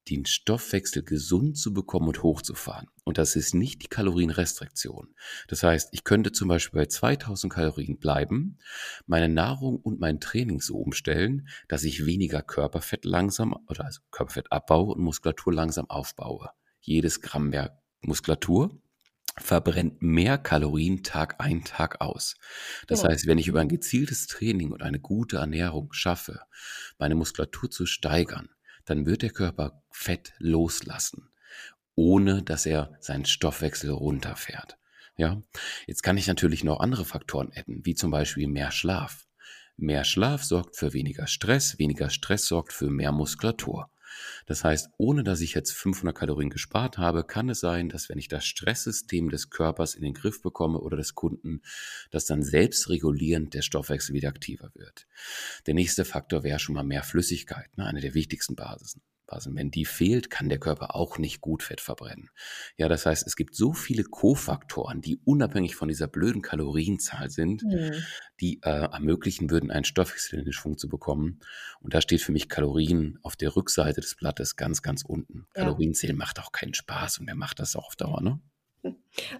den 0.09 0.25
Stoffwechsel 0.25 1.03
gesund 1.03 1.59
zu 1.59 1.73
bekommen 1.73 2.09
und 2.09 2.23
hochzufahren. 2.23 2.89
Und 3.05 3.19
das 3.19 3.35
ist 3.35 3.55
nicht 3.55 3.83
die 3.83 3.89
Kalorienrestriktion. 3.89 5.15
Das 5.49 5.63
heißt, 5.63 5.89
ich 5.93 6.05
könnte 6.05 6.33
zum 6.33 6.49
Beispiel 6.49 6.81
bei 6.81 6.87
2000 6.87 7.53
Kalorien 7.53 7.99
bleiben, 7.99 8.59
meine 9.07 9.29
Nahrung 9.29 9.77
und 9.77 9.99
mein 9.99 10.21
Training 10.21 10.61
so 10.61 10.77
umstellen, 10.77 11.49
dass 11.69 11.83
ich 11.83 12.07
weniger 12.07 12.43
Körperfett 12.43 13.05
langsam 13.05 13.57
oder 13.69 13.85
also 13.85 14.01
Körperfett 14.11 14.53
abbaue 14.53 14.95
und 14.95 15.03
Muskulatur 15.03 15.53
langsam 15.53 15.91
aufbaue. 15.91 16.51
Jedes 16.81 17.21
Gramm 17.21 17.51
mehr 17.51 17.83
Muskulatur 18.01 18.81
verbrennt 19.39 20.03
mehr 20.03 20.39
Kalorien 20.39 21.03
Tag 21.03 21.37
ein, 21.39 21.65
Tag 21.65 22.01
aus. 22.01 22.37
Das 22.87 23.03
ja. 23.03 23.09
heißt, 23.09 23.27
wenn 23.27 23.39
ich 23.39 23.49
über 23.49 23.61
ein 23.61 23.69
gezieltes 23.69 24.27
Training 24.27 24.73
und 24.73 24.83
eine 24.83 25.01
gute 25.01 25.39
Ernährung 25.39 25.93
schaffe, 25.93 26.41
meine 26.99 27.15
Muskulatur 27.15 27.71
zu 27.71 27.87
steigern, 27.87 28.49
dann 28.85 29.07
wird 29.07 29.23
der 29.23 29.31
Körper 29.31 29.83
Fett 29.91 30.33
loslassen, 30.39 31.31
ohne 31.95 32.43
dass 32.43 32.67
er 32.67 32.97
seinen 33.01 33.25
Stoffwechsel 33.25 33.91
runterfährt. 33.91 34.79
Ja, 35.19 35.43
jetzt 35.87 36.03
kann 36.03 36.19
ich 36.19 36.27
natürlich 36.27 36.63
noch 36.63 36.81
andere 36.81 37.05
Faktoren 37.05 37.51
adden, 37.55 37.85
wie 37.85 37.95
zum 37.95 38.11
Beispiel 38.11 38.49
mehr 38.49 38.71
Schlaf. 38.71 39.27
Mehr 39.77 40.05
Schlaf 40.05 40.45
sorgt 40.45 40.77
für 40.77 40.93
weniger 40.93 41.27
Stress, 41.27 41.79
weniger 41.79 42.11
Stress 42.11 42.47
sorgt 42.47 42.73
für 42.73 42.91
mehr 42.91 43.13
Muskulatur. 43.13 43.91
Das 44.47 44.65
heißt, 44.65 44.91
ohne 44.99 45.25
dass 45.25 45.41
ich 45.41 45.55
jetzt 45.55 45.73
500 45.73 46.17
Kalorien 46.17 46.51
gespart 46.51 46.99
habe, 46.99 47.25
kann 47.25 47.49
es 47.49 47.61
sein, 47.61 47.89
dass 47.89 48.09
wenn 48.09 48.19
ich 48.19 48.29
das 48.29 48.45
Stresssystem 48.45 49.29
des 49.31 49.51
Körpers 49.51 49.95
in 49.95 50.03
den 50.03 50.15
Griff 50.15 50.43
bekomme 50.43 50.79
oder 50.79 50.97
des 50.97 51.15
Kunden, 51.15 51.63
dass 52.11 52.27
dann 52.27 52.43
selbstregulierend 52.43 53.55
der 53.55 53.63
Stoffwechsel 53.63 54.15
wieder 54.15 54.29
aktiver 54.29 54.71
wird. 54.75 55.07
Der 55.67 55.75
nächste 55.75 56.05
Faktor 56.05 56.43
wäre 56.43 56.59
schon 56.59 56.75
mal 56.75 56.85
mehr 56.85 57.03
Flüssigkeit, 57.03 57.77
ne, 57.77 57.87
eine 57.87 58.01
der 58.01 58.15
wichtigsten 58.15 58.57
Basisen. 58.57 59.03
Basen. 59.27 59.57
Wenn 59.57 59.71
die 59.71 59.85
fehlt, 59.85 60.31
kann 60.31 60.49
der 60.49 60.59
Körper 60.59 60.95
auch 60.95 61.19
nicht 61.19 61.41
gut 61.41 61.63
Fett 61.63 61.81
verbrennen. 61.81 62.31
Ja, 62.77 62.89
das 62.89 63.07
heißt, 63.07 63.27
es 63.27 63.37
gibt 63.37 63.55
so 63.55 63.73
viele 63.73 64.05
Kofaktoren, 64.05 65.01
die 65.01 65.19
unabhängig 65.25 65.77
von 65.77 65.89
dieser 65.89 66.07
blöden 66.07 66.43
Kalorienzahl 66.43 67.31
sind, 67.31 67.63
mhm. 67.63 67.93
die 68.41 68.61
äh, 68.63 68.89
ermöglichen 68.91 69.51
würden, 69.51 69.71
einen 69.71 69.85
Stoffwechsel 69.85 70.39
in 70.39 70.45
den 70.45 70.53
Schwung 70.53 70.79
zu 70.79 70.89
bekommen. 70.89 71.41
Und 71.81 71.95
da 71.95 72.01
steht 72.01 72.23
für 72.23 72.33
mich 72.33 72.49
Kalorien 72.49 73.19
auf 73.23 73.37
der 73.37 73.57
Rückseite 73.57 74.01
des 74.01 74.17
Blattes 74.17 74.57
ganz, 74.57 74.83
ganz 74.83 75.03
unten. 75.05 75.47
Ja. 75.55 75.65
Kalorienzählen 75.65 76.17
macht 76.17 76.41
auch 76.41 76.53
keinen 76.53 76.75
Spaß 76.75 77.19
und 77.19 77.27
wer 77.27 77.35
macht 77.35 77.61
das 77.61 77.77
auch 77.77 77.87
auf 77.87 77.97
Dauer, 77.97 78.23
ne? 78.23 78.41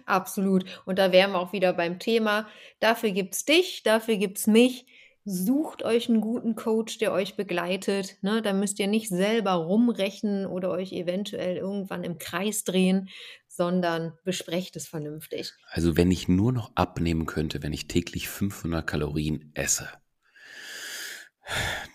Absolut. 0.05 0.65
Und 0.85 0.99
da 0.99 1.11
wären 1.11 1.31
wir 1.31 1.39
auch 1.39 1.53
wieder 1.53 1.73
beim 1.73 1.99
Thema. 1.99 2.47
Dafür 2.79 3.11
gibt 3.11 3.35
es 3.35 3.45
dich, 3.45 3.83
dafür 3.83 4.17
gibt 4.17 4.39
es 4.39 4.47
mich 4.47 4.85
sucht 5.27 5.83
euch 5.83 6.07
einen 6.07 6.21
guten 6.21 6.55
Coach, 6.55 6.99
der 6.99 7.11
euch 7.11 7.35
begleitet. 7.35 8.17
Ne? 8.21 8.41
Da 8.41 8.53
müsst 8.53 8.79
ihr 8.79 8.87
nicht 8.87 9.09
selber 9.09 9.51
rumrechnen 9.51 10.45
oder 10.45 10.71
euch 10.71 10.93
eventuell 10.93 11.57
irgendwann 11.57 12.05
im 12.05 12.17
Kreis 12.17 12.63
drehen, 12.63 13.09
sondern 13.47 14.13
besprecht 14.23 14.77
es 14.77 14.87
vernünftig. 14.87 15.51
Also 15.69 15.97
wenn 15.97 16.11
ich 16.11 16.29
nur 16.29 16.53
noch 16.53 16.71
abnehmen 16.75 17.25
könnte, 17.25 17.61
wenn 17.61 17.73
ich 17.73 17.89
täglich 17.89 18.29
500 18.29 18.87
Kalorien 18.87 19.51
esse, 19.53 19.89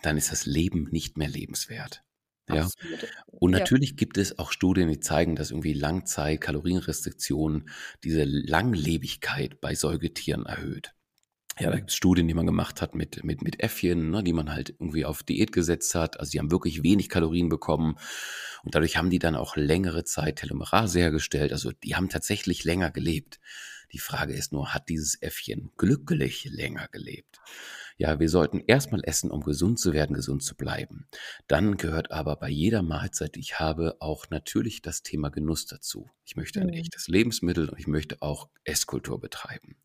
dann 0.02 0.18
ist 0.18 0.30
das 0.30 0.44
Leben 0.44 0.88
nicht 0.90 1.16
mehr 1.16 1.28
lebenswert. 1.28 2.02
Ja. 2.50 2.68
Und 3.26 3.52
natürlich 3.52 3.90
ja. 3.90 3.96
gibt 3.96 4.18
es 4.18 4.38
auch 4.38 4.52
Studien, 4.52 4.88
die 4.88 5.00
zeigen, 5.00 5.36
dass 5.36 5.52
irgendwie 5.52 5.72
Langzeit-Kalorienrestriktionen 5.72 7.70
diese 8.04 8.24
Langlebigkeit 8.24 9.60
bei 9.60 9.74
Säugetieren 9.74 10.44
erhöht. 10.44 10.92
Ja, 11.58 11.70
da 11.70 11.76
gibt 11.76 11.90
es 11.90 11.96
Studien, 11.96 12.28
die 12.28 12.34
man 12.34 12.46
gemacht 12.46 12.80
hat 12.80 12.94
mit, 12.94 13.24
mit, 13.24 13.42
mit 13.42 13.60
Äffchen, 13.60 14.10
ne, 14.10 14.22
die 14.24 14.32
man 14.32 14.52
halt 14.52 14.70
irgendwie 14.70 15.04
auf 15.04 15.22
Diät 15.22 15.52
gesetzt 15.52 15.94
hat. 15.94 16.18
Also 16.18 16.32
die 16.32 16.38
haben 16.38 16.50
wirklich 16.50 16.82
wenig 16.82 17.10
Kalorien 17.10 17.50
bekommen 17.50 17.96
und 18.62 18.74
dadurch 18.74 18.96
haben 18.96 19.10
die 19.10 19.18
dann 19.18 19.36
auch 19.36 19.56
längere 19.56 20.04
Zeit 20.04 20.36
Telomerase 20.36 21.00
hergestellt. 21.00 21.52
Also 21.52 21.72
die 21.72 21.94
haben 21.94 22.08
tatsächlich 22.08 22.64
länger 22.64 22.90
gelebt. 22.90 23.38
Die 23.92 23.98
Frage 23.98 24.32
ist 24.32 24.52
nur, 24.52 24.72
hat 24.72 24.88
dieses 24.88 25.20
Äffchen 25.20 25.70
glücklich 25.76 26.44
länger 26.50 26.88
gelebt? 26.88 27.40
Ja, 27.98 28.18
wir 28.20 28.28
sollten 28.28 28.60
erstmal 28.66 29.02
essen, 29.04 29.30
um 29.30 29.42
gesund 29.42 29.78
zu 29.78 29.92
werden, 29.92 30.14
gesund 30.14 30.42
zu 30.42 30.56
bleiben. 30.56 31.08
Dann 31.48 31.76
gehört 31.76 32.10
aber 32.10 32.36
bei 32.36 32.48
jeder 32.48 32.82
Mahlzeit, 32.82 33.34
die 33.36 33.40
ich 33.40 33.58
habe, 33.60 33.96
auch 34.00 34.28
natürlich 34.30 34.82
das 34.82 35.02
Thema 35.02 35.30
Genuss 35.30 35.66
dazu. 35.66 36.10
Ich 36.24 36.36
möchte 36.36 36.60
ein 36.60 36.68
Mhm. 36.68 36.70
echtes 36.70 37.08
Lebensmittel 37.08 37.68
und 37.68 37.78
ich 37.78 37.86
möchte 37.86 38.20
auch 38.22 38.48
Esskultur 38.64 39.20
betreiben. 39.20 39.76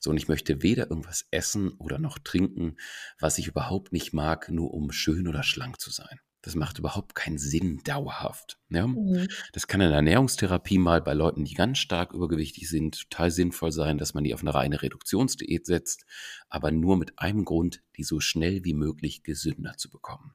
So, 0.00 0.10
und 0.10 0.16
ich 0.16 0.28
möchte 0.28 0.62
weder 0.62 0.90
irgendwas 0.90 1.26
essen 1.30 1.70
oder 1.78 1.98
noch 1.98 2.18
trinken, 2.18 2.76
was 3.18 3.38
ich 3.38 3.48
überhaupt 3.48 3.92
nicht 3.92 4.12
mag, 4.12 4.48
nur 4.50 4.72
um 4.74 4.92
schön 4.92 5.28
oder 5.28 5.42
schlank 5.42 5.80
zu 5.80 5.90
sein. 5.90 6.20
Das 6.42 6.56
macht 6.56 6.78
überhaupt 6.78 7.14
keinen 7.14 7.38
Sinn 7.38 7.80
dauerhaft. 7.84 8.58
Ja? 8.68 8.88
Mhm. 8.88 9.28
Das 9.52 9.68
kann 9.68 9.80
in 9.80 9.88
der 9.88 9.96
Ernährungstherapie 9.96 10.78
mal 10.78 11.00
bei 11.00 11.14
Leuten, 11.14 11.44
die 11.44 11.54
ganz 11.54 11.78
stark 11.78 12.12
übergewichtig 12.12 12.68
sind, 12.68 13.08
total 13.10 13.30
sinnvoll 13.30 13.70
sein, 13.70 13.96
dass 13.96 14.12
man 14.12 14.24
die 14.24 14.34
auf 14.34 14.40
eine 14.40 14.52
reine 14.52 14.82
Reduktionsdiät 14.82 15.66
setzt, 15.66 16.04
aber 16.48 16.72
nur 16.72 16.96
mit 16.96 17.18
einem 17.18 17.44
Grund, 17.44 17.82
die 17.96 18.02
so 18.02 18.18
schnell 18.20 18.64
wie 18.64 18.74
möglich 18.74 19.22
gesünder 19.22 19.76
zu 19.76 19.88
bekommen. 19.88 20.34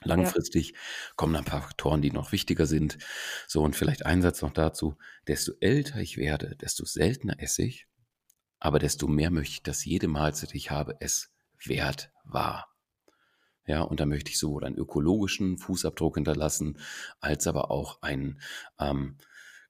Ja. 0.00 0.08
Langfristig 0.14 0.74
kommen 1.16 1.34
ein 1.34 1.44
paar 1.44 1.62
Faktoren, 1.62 2.02
die 2.02 2.12
noch 2.12 2.32
wichtiger 2.32 2.66
sind. 2.66 2.98
So, 3.48 3.62
und 3.62 3.76
vielleicht 3.76 4.06
ein 4.06 4.22
Satz 4.22 4.42
noch 4.42 4.52
dazu. 4.52 4.96
Desto 5.26 5.52
älter 5.60 5.98
ich 5.98 6.16
werde, 6.16 6.56
desto 6.56 6.84
seltener 6.84 7.40
esse 7.40 7.62
ich, 7.62 7.86
aber 8.60 8.78
desto 8.78 9.08
mehr 9.08 9.30
möchte 9.30 9.54
ich, 9.54 9.62
dass 9.64 9.84
jede 9.84 10.06
Mahlzeit, 10.06 10.52
die 10.52 10.56
ich 10.56 10.70
habe, 10.70 10.96
es 11.00 11.32
wert 11.64 12.12
war. 12.24 12.71
Ja, 13.66 13.82
und 13.82 14.00
da 14.00 14.06
möchte 14.06 14.30
ich 14.30 14.38
sowohl 14.38 14.64
einen 14.64 14.76
ökologischen 14.76 15.58
Fußabdruck 15.58 16.16
hinterlassen, 16.16 16.78
als 17.20 17.46
aber 17.46 17.70
auch 17.70 18.02
ein 18.02 18.40
ähm, 18.80 19.16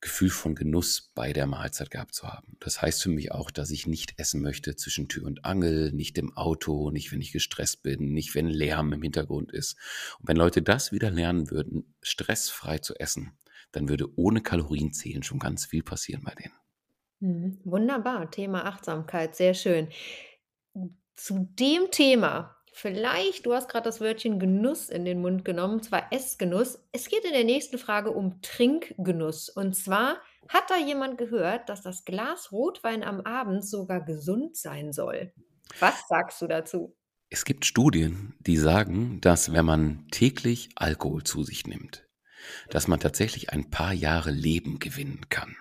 Gefühl 0.02 0.30
von 0.30 0.54
Genuss 0.54 1.12
bei 1.14 1.32
der 1.32 1.46
Mahlzeit 1.46 1.90
gehabt 1.90 2.14
zu 2.14 2.26
haben. 2.26 2.56
Das 2.58 2.82
heißt 2.82 3.02
für 3.02 3.10
mich 3.10 3.30
auch, 3.32 3.50
dass 3.50 3.70
ich 3.70 3.86
nicht 3.86 4.18
essen 4.18 4.42
möchte 4.42 4.74
zwischen 4.74 5.08
Tür 5.08 5.26
und 5.26 5.44
Angel, 5.44 5.92
nicht 5.92 6.18
im 6.18 6.36
Auto, 6.36 6.90
nicht 6.90 7.12
wenn 7.12 7.20
ich 7.20 7.32
gestresst 7.32 7.82
bin, 7.82 8.12
nicht 8.12 8.34
wenn 8.34 8.48
Lärm 8.48 8.92
im 8.92 9.02
Hintergrund 9.02 9.52
ist. 9.52 9.76
Und 10.18 10.28
wenn 10.28 10.36
Leute 10.36 10.60
das 10.60 10.90
wieder 10.90 11.10
lernen 11.10 11.50
würden, 11.50 11.94
stressfrei 12.02 12.78
zu 12.78 12.96
essen, 12.96 13.38
dann 13.70 13.88
würde 13.88 14.08
ohne 14.18 14.40
Kalorienzählen 14.40 15.22
schon 15.22 15.38
ganz 15.38 15.66
viel 15.66 15.84
passieren 15.84 16.24
bei 16.24 16.34
denen. 16.34 16.54
Mhm. 17.20 17.60
Wunderbar, 17.64 18.30
Thema 18.30 18.64
Achtsamkeit, 18.64 19.36
sehr 19.36 19.54
schön. 19.54 19.88
Zu 21.14 21.48
dem 21.60 21.90
Thema, 21.92 22.56
vielleicht, 22.72 23.46
du 23.46 23.54
hast 23.54 23.68
gerade 23.68 23.84
das 23.84 24.00
Wörtchen 24.00 24.38
Genuss 24.38 24.88
in 24.88 25.04
den 25.04 25.20
Mund 25.20 25.44
genommen, 25.44 25.82
zwar 25.82 26.12
Essgenuss. 26.12 26.78
Es 26.92 27.08
geht 27.08 27.24
in 27.24 27.32
der 27.32 27.44
nächsten 27.44 27.78
Frage 27.78 28.10
um 28.10 28.40
Trinkgenuss. 28.42 29.48
Und 29.48 29.76
zwar 29.76 30.16
hat 30.48 30.70
da 30.70 30.76
jemand 30.76 31.18
gehört, 31.18 31.68
dass 31.68 31.82
das 31.82 32.04
Glas 32.04 32.52
Rotwein 32.52 33.02
am 33.02 33.20
Abend 33.20 33.66
sogar 33.66 34.04
gesund 34.04 34.56
sein 34.56 34.92
soll. 34.92 35.32
Was 35.78 36.06
sagst 36.08 36.40
du 36.42 36.46
dazu? 36.46 36.96
Es 37.30 37.44
gibt 37.44 37.64
Studien, 37.64 38.34
die 38.40 38.58
sagen, 38.58 39.20
dass 39.22 39.52
wenn 39.52 39.64
man 39.64 40.06
täglich 40.10 40.70
Alkohol 40.74 41.22
zu 41.22 41.44
sich 41.44 41.66
nimmt, 41.66 42.06
dass 42.68 42.88
man 42.88 43.00
tatsächlich 43.00 43.50
ein 43.50 43.70
paar 43.70 43.94
Jahre 43.94 44.30
Leben 44.30 44.78
gewinnen 44.78 45.26
kann. 45.30 45.56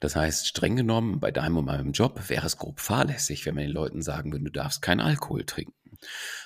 Das 0.00 0.14
heißt, 0.14 0.46
streng 0.46 0.76
genommen, 0.76 1.18
bei 1.18 1.32
deinem 1.32 1.56
und 1.56 1.64
meinem 1.64 1.92
Job 1.92 2.28
wäre 2.28 2.46
es 2.46 2.56
grob 2.56 2.78
fahrlässig, 2.78 3.44
wenn 3.46 3.56
wir 3.56 3.64
den 3.64 3.72
Leuten 3.72 4.02
sagen 4.02 4.30
würden, 4.30 4.44
du 4.44 4.52
darfst 4.52 4.80
keinen 4.80 5.00
Alkohol 5.00 5.44
trinken. 5.44 5.74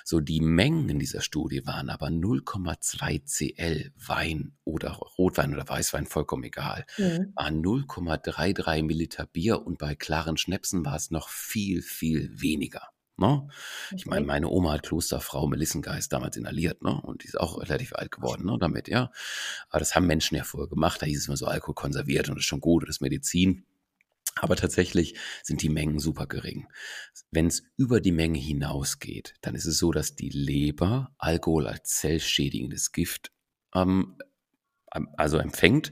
So, 0.03 0.19
die 0.19 0.41
Mengen 0.41 0.89
in 0.89 0.99
dieser 0.99 1.21
Studie 1.21 1.65
waren 1.65 1.89
aber 1.89 2.07
0,2 2.07 3.25
Cl 3.25 3.91
Wein 3.95 4.57
oder 4.63 4.91
Rotwein 4.91 5.53
oder 5.53 5.67
Weißwein, 5.67 6.05
vollkommen 6.05 6.43
egal. 6.43 6.85
Mhm. 6.97 7.31
Waren 7.35 7.63
0,33 7.63 8.83
Milliliter 8.83 9.25
Bier 9.25 9.65
und 9.65 9.77
bei 9.77 9.95
klaren 9.95 10.37
Schnäpsen 10.37 10.85
war 10.85 10.95
es 10.95 11.11
noch 11.11 11.29
viel, 11.29 11.81
viel 11.81 12.29
weniger. 12.41 12.89
Ne? 13.15 13.47
Ich 13.95 14.07
meine, 14.07 14.25
meine 14.25 14.49
Oma 14.49 14.73
hat 14.73 14.83
Klosterfrau 14.83 15.47
Melissengeist 15.47 16.11
damals 16.11 16.35
inhaliert, 16.35 16.81
ne? 16.81 16.99
Und 16.99 17.23
die 17.23 17.27
ist 17.27 17.39
auch 17.39 17.61
relativ 17.61 17.93
alt 17.93 18.09
geworden, 18.09 18.45
ne? 18.45 18.57
Damit, 18.59 18.87
ja. 18.87 19.11
Aber 19.69 19.79
das 19.79 19.93
haben 19.93 20.07
Menschen 20.07 20.35
ja 20.35 20.43
vorher 20.43 20.67
gemacht. 20.67 20.99
Da 21.01 21.05
hieß 21.05 21.19
es 21.19 21.27
immer 21.27 21.37
so 21.37 21.45
Alkohol 21.45 21.75
konserviert 21.75 22.29
und 22.29 22.35
das 22.35 22.41
ist 22.41 22.47
schon 22.47 22.59
gut 22.59 22.83
und 22.83 22.89
das 22.89 22.97
ist 22.97 23.01
Medizin. 23.01 23.65
Aber 24.39 24.55
tatsächlich 24.55 25.17
sind 25.43 25.61
die 25.61 25.69
Mengen 25.69 25.99
super 25.99 26.27
gering. 26.27 26.67
Wenn 27.31 27.47
es 27.47 27.63
über 27.77 28.01
die 28.01 28.11
Menge 28.11 28.39
hinausgeht, 28.39 29.35
dann 29.41 29.55
ist 29.55 29.65
es 29.65 29.77
so, 29.77 29.91
dass 29.91 30.15
die 30.15 30.29
Leber 30.29 31.13
Alkohol 31.17 31.67
als 31.67 31.97
zellschädigendes 31.97 32.91
Gift 32.91 33.31
ähm, 33.75 34.17
ähm, 34.93 35.09
also 35.17 35.37
empfängt 35.37 35.91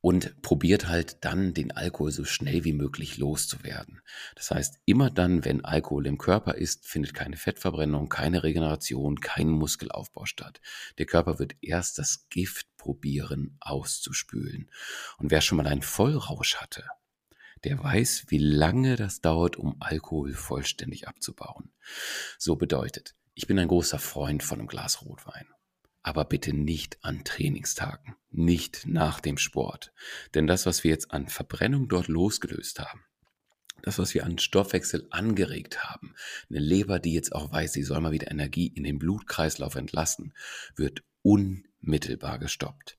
und 0.00 0.40
probiert 0.42 0.86
halt 0.88 1.24
dann 1.24 1.54
den 1.54 1.72
Alkohol 1.72 2.12
so 2.12 2.24
schnell 2.24 2.64
wie 2.64 2.72
möglich 2.72 3.18
loszuwerden. 3.18 4.00
Das 4.36 4.50
heißt, 4.50 4.78
immer 4.84 5.10
dann, 5.10 5.44
wenn 5.44 5.64
Alkohol 5.64 6.06
im 6.06 6.18
Körper 6.18 6.54
ist, 6.54 6.86
findet 6.86 7.14
keine 7.14 7.36
Fettverbrennung, 7.36 8.08
keine 8.08 8.44
Regeneration, 8.44 9.20
kein 9.20 9.48
Muskelaufbau 9.48 10.24
statt. 10.24 10.60
Der 10.98 11.06
Körper 11.06 11.38
wird 11.38 11.56
erst 11.60 11.98
das 11.98 12.28
Gift 12.28 12.68
probieren 12.76 13.56
auszuspülen. 13.60 14.70
Und 15.18 15.32
wer 15.32 15.40
schon 15.40 15.58
mal 15.58 15.66
einen 15.66 15.82
Vollrausch 15.82 16.56
hatte, 16.56 16.84
der 17.64 17.82
weiß, 17.82 18.26
wie 18.28 18.38
lange 18.38 18.96
das 18.96 19.20
dauert, 19.20 19.56
um 19.56 19.76
Alkohol 19.80 20.34
vollständig 20.34 21.08
abzubauen. 21.08 21.72
So 22.38 22.56
bedeutet, 22.56 23.14
ich 23.34 23.46
bin 23.46 23.58
ein 23.58 23.68
großer 23.68 23.98
Freund 23.98 24.42
von 24.42 24.58
einem 24.58 24.68
Glas 24.68 25.02
Rotwein. 25.02 25.46
Aber 26.02 26.24
bitte 26.24 26.52
nicht 26.52 26.98
an 27.02 27.24
Trainingstagen, 27.24 28.16
nicht 28.30 28.86
nach 28.86 29.20
dem 29.20 29.36
Sport. 29.36 29.92
Denn 30.34 30.46
das, 30.46 30.64
was 30.64 30.84
wir 30.84 30.90
jetzt 30.90 31.10
an 31.10 31.28
Verbrennung 31.28 31.88
dort 31.88 32.08
losgelöst 32.08 32.80
haben, 32.80 33.04
das, 33.82 33.98
was 33.98 34.14
wir 34.14 34.24
an 34.24 34.38
Stoffwechsel 34.38 35.06
angeregt 35.10 35.84
haben, 35.84 36.14
eine 36.50 36.58
Leber, 36.58 36.98
die 36.98 37.12
jetzt 37.12 37.32
auch 37.34 37.52
weiß, 37.52 37.72
sie 37.72 37.82
soll 37.82 38.00
mal 38.00 38.12
wieder 38.12 38.30
Energie 38.30 38.66
in 38.66 38.84
den 38.84 38.98
Blutkreislauf 38.98 39.74
entlassen, 39.74 40.34
wird 40.74 41.02
unmittelbar 41.22 42.38
gestoppt. 42.38 42.97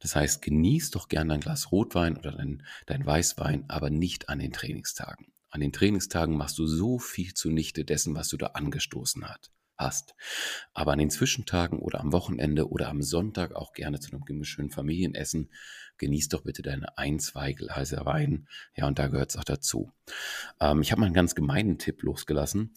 Das 0.00 0.16
heißt, 0.16 0.42
genieß 0.42 0.90
doch 0.90 1.08
gerne 1.08 1.34
ein 1.34 1.40
Glas 1.40 1.72
Rotwein 1.72 2.16
oder 2.16 2.32
dein, 2.32 2.62
dein 2.86 3.04
Weißwein, 3.04 3.64
aber 3.68 3.90
nicht 3.90 4.28
an 4.28 4.38
den 4.38 4.52
Trainingstagen. 4.52 5.32
An 5.50 5.60
den 5.60 5.72
Trainingstagen 5.72 6.36
machst 6.36 6.58
du 6.58 6.66
so 6.66 6.98
viel 6.98 7.34
zunichte 7.34 7.84
dessen, 7.84 8.14
was 8.14 8.28
du 8.28 8.36
da 8.36 8.48
angestoßen 8.48 9.28
hat, 9.28 9.50
hast. 9.76 10.14
Aber 10.74 10.92
an 10.92 11.00
den 11.00 11.10
Zwischentagen 11.10 11.80
oder 11.80 12.00
am 12.00 12.12
Wochenende 12.12 12.70
oder 12.70 12.88
am 12.88 13.02
Sonntag 13.02 13.54
auch 13.56 13.72
gerne 13.72 13.98
zu 13.98 14.12
einem 14.12 14.44
schönen 14.44 14.70
Familienessen, 14.70 15.50
genieß 15.98 16.28
doch 16.28 16.42
bitte 16.42 16.62
deine 16.62 16.96
ein, 16.98 17.18
zwei 17.18 17.52
Gläser 17.52 18.06
Wein. 18.06 18.48
Ja, 18.76 18.86
und 18.86 18.98
da 18.98 19.08
gehört 19.08 19.30
es 19.30 19.36
auch 19.36 19.44
dazu. 19.44 19.92
Ähm, 20.60 20.82
ich 20.82 20.92
habe 20.92 21.00
mal 21.00 21.06
einen 21.06 21.14
ganz 21.14 21.34
gemeinen 21.34 21.78
Tipp 21.78 22.02
losgelassen. 22.02 22.74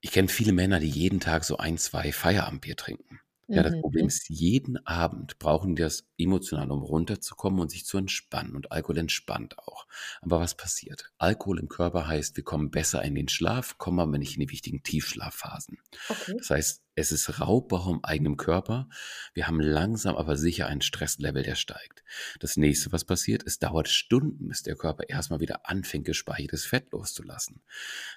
Ich 0.00 0.10
kenne 0.10 0.28
viele 0.28 0.52
Männer, 0.52 0.80
die 0.80 0.90
jeden 0.90 1.20
Tag 1.20 1.44
so 1.44 1.56
ein, 1.56 1.78
zwei 1.78 2.12
Feierabendbier 2.12 2.76
trinken. 2.76 3.20
Ja, 3.52 3.62
das 3.62 3.76
Problem 3.78 4.06
Mhm. 4.06 4.08
ist, 4.08 4.28
jeden 4.28 4.84
Abend 4.86 5.38
brauchen 5.38 5.76
die 5.76 5.82
das 5.82 6.04
emotional, 6.18 6.70
um 6.70 6.82
runterzukommen 6.82 7.60
und 7.60 7.70
sich 7.70 7.86
zu 7.86 7.96
entspannen. 7.98 8.54
Und 8.56 8.72
Alkohol 8.72 8.98
entspannt 8.98 9.58
auch. 9.58 9.86
Aber 10.20 10.40
was 10.40 10.56
passiert? 10.56 11.12
Alkohol 11.18 11.60
im 11.60 11.68
Körper 11.68 12.06
heißt, 12.06 12.36
wir 12.36 12.44
kommen 12.44 12.70
besser 12.70 13.02
in 13.02 13.14
den 13.14 13.28
Schlaf, 13.28 13.78
kommen 13.78 14.00
aber 14.00 14.18
nicht 14.18 14.34
in 14.34 14.40
die 14.40 14.50
wichtigen 14.50 14.82
Tiefschlafphasen. 14.82 15.78
Okay. 16.10 16.36
Das 16.36 16.50
heißt, 16.50 16.82
es 16.96 17.12
ist 17.12 17.40
Raubbau 17.40 17.92
im 17.92 18.02
eigenen 18.02 18.38
Körper. 18.38 18.88
Wir 19.34 19.46
haben 19.46 19.60
langsam 19.60 20.16
aber 20.16 20.36
sicher 20.38 20.66
ein 20.66 20.80
Stresslevel, 20.80 21.42
der 21.42 21.54
steigt. 21.54 22.02
Das 22.40 22.56
nächste, 22.56 22.90
was 22.90 23.04
passiert, 23.04 23.42
es 23.46 23.58
dauert 23.58 23.88
Stunden, 23.88 24.48
bis 24.48 24.62
der 24.62 24.76
Körper 24.76 25.08
erstmal 25.08 25.40
wieder 25.40 25.68
anfängt, 25.68 26.06
gespeichertes 26.06 26.64
Fett 26.64 26.90
loszulassen. 26.92 27.60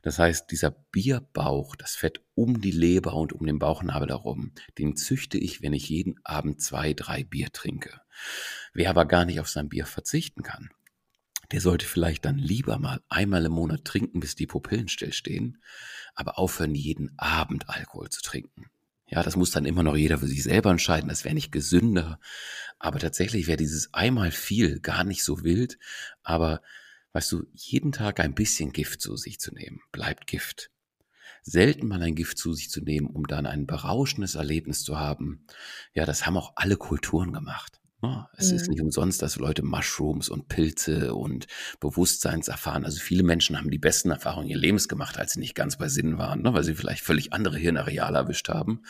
Das 0.01 0.17
heißt, 0.17 0.49
dieser 0.49 0.71
Bierbauch, 0.71 1.75
das 1.75 1.95
Fett 1.95 2.21
um 2.35 2.61
die 2.61 2.71
Leber 2.71 3.15
und 3.15 3.33
um 3.33 3.45
den 3.45 3.59
Bauchnabel 3.59 4.07
herum, 4.07 4.53
den 4.77 4.95
züchte 4.95 5.37
ich, 5.37 5.61
wenn 5.61 5.73
ich 5.73 5.89
jeden 5.89 6.15
Abend 6.23 6.61
zwei, 6.61 6.93
drei 6.93 7.25
Bier 7.25 7.51
trinke. 7.51 7.99
Wer 8.73 8.91
aber 8.91 9.05
gar 9.05 9.25
nicht 9.25 9.41
auf 9.41 9.49
sein 9.49 9.67
Bier 9.67 9.85
verzichten 9.85 10.41
kann, 10.41 10.69
der 11.51 11.61
sollte 11.61 11.85
vielleicht 11.85 12.25
dann 12.25 12.37
lieber 12.37 12.77
mal 12.77 13.01
einmal 13.09 13.45
im 13.45 13.53
Monat 13.53 13.85
trinken, 13.85 14.19
bis 14.19 14.35
die 14.35 14.47
Pupillen 14.47 14.87
stillstehen, 14.87 15.61
aber 16.13 16.37
aufhören, 16.37 16.75
jeden 16.75 17.17
Abend 17.17 17.69
Alkohol 17.69 18.09
zu 18.09 18.21
trinken. 18.21 18.69
Ja, 19.07 19.23
das 19.23 19.35
muss 19.35 19.49
dann 19.51 19.65
immer 19.65 19.81
noch 19.81 19.95
jeder 19.95 20.19
für 20.19 20.27
sich 20.27 20.43
selber 20.43 20.69
entscheiden. 20.69 21.09
Das 21.09 21.23
wäre 21.23 21.33
nicht 21.33 21.51
gesünder. 21.51 22.19
Aber 22.77 22.99
tatsächlich 22.99 23.47
wäre 23.47 23.57
dieses 23.57 23.91
einmal 23.93 24.31
viel 24.31 24.79
gar 24.79 25.03
nicht 25.03 25.23
so 25.23 25.43
wild. 25.43 25.79
Aber 26.21 26.61
weißt 27.13 27.31
du, 27.31 27.47
jeden 27.53 27.91
Tag 27.91 28.19
ein 28.19 28.35
bisschen 28.35 28.71
Gift 28.71 29.01
zu 29.01 29.15
sich 29.15 29.39
zu 29.39 29.51
nehmen, 29.51 29.81
bleibt 29.91 30.27
Gift. 30.27 30.69
Selten 31.41 31.87
mal 31.87 32.03
ein 32.03 32.13
Gift 32.13 32.37
zu 32.37 32.53
sich 32.53 32.69
zu 32.69 32.81
nehmen, 32.81 33.07
um 33.07 33.25
dann 33.25 33.47
ein 33.47 33.65
berauschendes 33.65 34.35
Erlebnis 34.35 34.83
zu 34.83 34.99
haben. 34.99 35.45
Ja, 35.93 36.05
das 36.05 36.27
haben 36.27 36.37
auch 36.37 36.53
alle 36.55 36.77
Kulturen 36.77 37.33
gemacht. 37.33 37.78
Ja, 38.01 38.29
es 38.37 38.51
ist 38.51 38.67
Mhm. 38.67 38.73
nicht 38.73 38.81
umsonst, 38.81 39.21
dass 39.21 39.35
Leute 39.35 39.61
Mushrooms 39.61 40.29
und 40.29 40.47
Pilze 40.47 41.13
und 41.13 41.47
Bewusstseinserfahren, 41.81 42.85
also 42.85 42.99
viele 42.99 43.23
Menschen 43.23 43.57
haben 43.57 43.69
die 43.69 43.77
besten 43.77 44.09
Erfahrungen 44.09 44.47
ihres 44.47 44.61
Lebens 44.61 44.87
gemacht, 44.87 45.17
als 45.17 45.33
sie 45.33 45.39
nicht 45.39 45.53
ganz 45.53 45.77
bei 45.77 45.89
Sinn 45.89 46.17
waren, 46.17 46.41
ne, 46.41 46.53
weil 46.53 46.63
sie 46.63 46.75
vielleicht 46.75 47.03
völlig 47.03 47.33
andere 47.33 47.57
Hirnareale 47.57 48.17
erwischt 48.17 48.47
haben. 48.47 48.83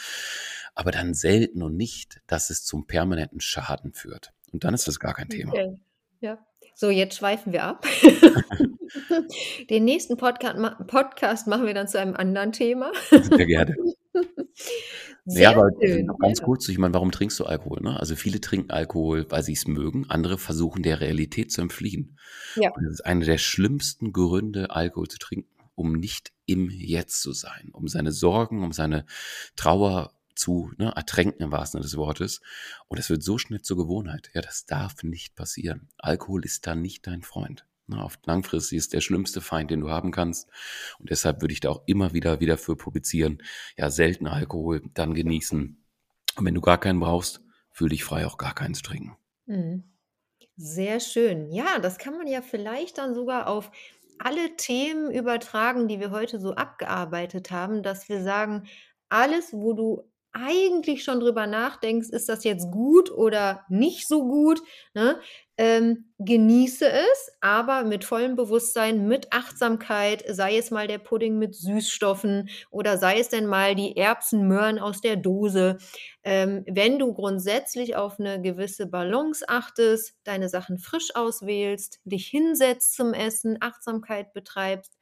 Aber 0.75 0.91
dann 0.91 1.13
selten 1.15 1.63
und 1.63 1.75
nicht, 1.75 2.21
dass 2.27 2.51
es 2.51 2.63
zum 2.63 2.85
permanenten 2.85 3.41
Schaden 3.41 3.93
führt. 3.93 4.31
Und 4.51 4.63
dann 4.63 4.73
ist 4.75 4.87
das 4.87 4.99
gar 4.99 5.15
kein 5.15 5.29
Thema. 5.29 5.51
Okay. 5.53 5.79
Ja. 6.21 6.37
So, 6.75 6.89
jetzt 6.89 7.17
schweifen 7.17 7.51
wir 7.51 7.63
ab. 7.63 7.85
Den 9.69 9.85
nächsten 9.85 10.17
Podca 10.17 10.53
ma 10.53 10.69
Podcast 10.87 11.47
machen 11.47 11.65
wir 11.65 11.73
dann 11.73 11.87
zu 11.87 11.99
einem 11.99 12.15
anderen 12.15 12.51
Thema. 12.51 12.91
Sehr 13.09 13.45
gerne. 13.45 13.75
Ja, 15.29 15.35
Sehr 15.35 15.49
aber 15.51 15.69
schön, 15.79 16.05
noch 16.07 16.17
ganz 16.17 16.39
ja. 16.39 16.45
kurz, 16.45 16.67
ich 16.69 16.77
meine, 16.77 16.93
warum 16.93 17.11
trinkst 17.11 17.39
du 17.39 17.45
Alkohol, 17.45 17.81
ne? 17.81 17.99
Also, 17.99 18.15
viele 18.15 18.41
trinken 18.41 18.71
Alkohol, 18.71 19.25
weil 19.29 19.43
sie's 19.43 19.67
mögen, 19.67 20.09
andere 20.09 20.37
versuchen, 20.37 20.81
der 20.81 21.01
Realität 21.01 21.51
zu 21.51 21.61
entfliehen. 21.61 22.17
Ja. 22.55 22.71
Und 22.71 22.83
das 22.85 22.93
ist 22.93 23.05
einer 23.05 23.25
der 23.25 23.37
schlimmsten 23.37 24.11
Gründe, 24.11 24.71
Alkohol 24.71 25.07
zu 25.07 25.19
trinken, 25.19 25.49
um 25.75 25.93
nicht 25.93 26.31
im 26.45 26.69
Jetzt 26.69 27.21
zu 27.21 27.31
sein, 27.31 27.69
um 27.73 27.87
seine 27.87 28.11
Sorgen, 28.11 28.63
um 28.63 28.71
seine 28.71 29.05
Trauer 29.55 30.13
zu, 30.33 30.71
ne, 30.77 30.91
ertränken 30.95 31.43
im 31.43 31.51
wahrsten 31.51 31.79
Sinne 31.79 31.89
des 31.89 31.97
Wortes. 31.97 32.41
Und 32.87 32.97
das 32.97 33.09
wird 33.09 33.21
so 33.21 33.37
schnell 33.37 33.61
zur 33.61 33.77
Gewohnheit. 33.77 34.31
Ja, 34.33 34.41
das 34.41 34.65
darf 34.65 35.03
nicht 35.03 35.35
passieren. 35.35 35.89
Alkohol 35.97 36.43
ist 36.45 36.65
da 36.65 36.75
nicht 36.75 37.05
dein 37.05 37.21
Freund. 37.21 37.65
Ne, 37.89 38.07
langfristig 38.25 38.77
ist 38.77 38.93
der 38.93 39.01
schlimmste 39.01 39.41
Feind, 39.41 39.71
den 39.71 39.81
du 39.81 39.89
haben 39.89 40.11
kannst. 40.11 40.47
Und 40.99 41.09
deshalb 41.09 41.41
würde 41.41 41.53
ich 41.53 41.59
da 41.59 41.69
auch 41.69 41.81
immer 41.87 42.13
wieder 42.13 42.39
wieder 42.39 42.57
für 42.57 42.75
publizieren, 42.75 43.41
ja, 43.77 43.89
selten 43.89 44.27
Alkohol, 44.27 44.83
dann 44.93 45.15
genießen. 45.15 45.83
Und 46.35 46.45
wenn 46.45 46.53
du 46.53 46.61
gar 46.61 46.79
keinen 46.79 46.99
brauchst, 46.99 47.41
fühl 47.71 47.89
dich 47.89 48.03
frei, 48.03 48.27
auch 48.27 48.37
gar 48.37 48.53
keinen 48.53 48.75
zu 48.75 48.83
trinken. 48.83 49.17
Mhm. 49.47 49.83
Sehr 50.55 50.99
schön. 50.99 51.51
Ja, 51.51 51.79
das 51.79 51.97
kann 51.97 52.15
man 52.15 52.27
ja 52.27 52.43
vielleicht 52.43 52.99
dann 52.99 53.15
sogar 53.15 53.47
auf 53.47 53.71
alle 54.19 54.55
Themen 54.55 55.09
übertragen, 55.09 55.87
die 55.87 55.99
wir 55.99 56.11
heute 56.11 56.39
so 56.39 56.53
abgearbeitet 56.53 57.49
haben, 57.49 57.81
dass 57.81 58.07
wir 58.07 58.21
sagen, 58.21 58.67
alles, 59.07 59.53
wo 59.53 59.73
du 59.73 60.03
eigentlich 60.31 61.03
schon 61.03 61.19
drüber 61.19 61.47
nachdenkst, 61.47 62.09
ist 62.09 62.29
das 62.29 62.43
jetzt 62.43 62.69
gut 62.71 63.09
oder 63.09 63.65
nicht 63.69 64.07
so 64.07 64.27
gut, 64.27 64.61
ne? 64.93 65.19
Ähm, 65.61 66.13
genieße 66.19 66.89
es, 66.89 67.31
aber 67.41 67.83
mit 67.83 68.05
vollem 68.05 68.37
Bewusstsein, 68.37 69.09
mit 69.09 69.33
Achtsamkeit, 69.33 70.23
sei 70.29 70.57
es 70.57 70.71
mal 70.71 70.87
der 70.87 70.99
Pudding 70.99 71.37
mit 71.37 71.53
Süßstoffen 71.53 72.49
oder 72.71 72.97
sei 72.97 73.19
es 73.19 73.27
denn 73.27 73.45
mal 73.45 73.75
die 73.75 73.97
Erbsen-Möhren 73.97 74.79
aus 74.79 75.01
der 75.01 75.17
Dose. 75.17 75.77
Ähm, 76.23 76.63
wenn 76.65 76.97
du 76.97 77.13
grundsätzlich 77.13 77.97
auf 77.97 78.19
'ne 78.19 78.41
gewisse 78.41 78.87
Balance 78.87 79.43
achtest, 79.49 80.13
deine 80.23 80.47
Sachen 80.47 80.77
frisch 80.77 81.09
auswählst, 81.15 81.99
dich 82.05 82.27
hinsetzt 82.27 82.93
zum 82.95 83.13
Essen, 83.13 83.57
Achtsamkeit 83.59 84.31
betreibst, 84.33 84.97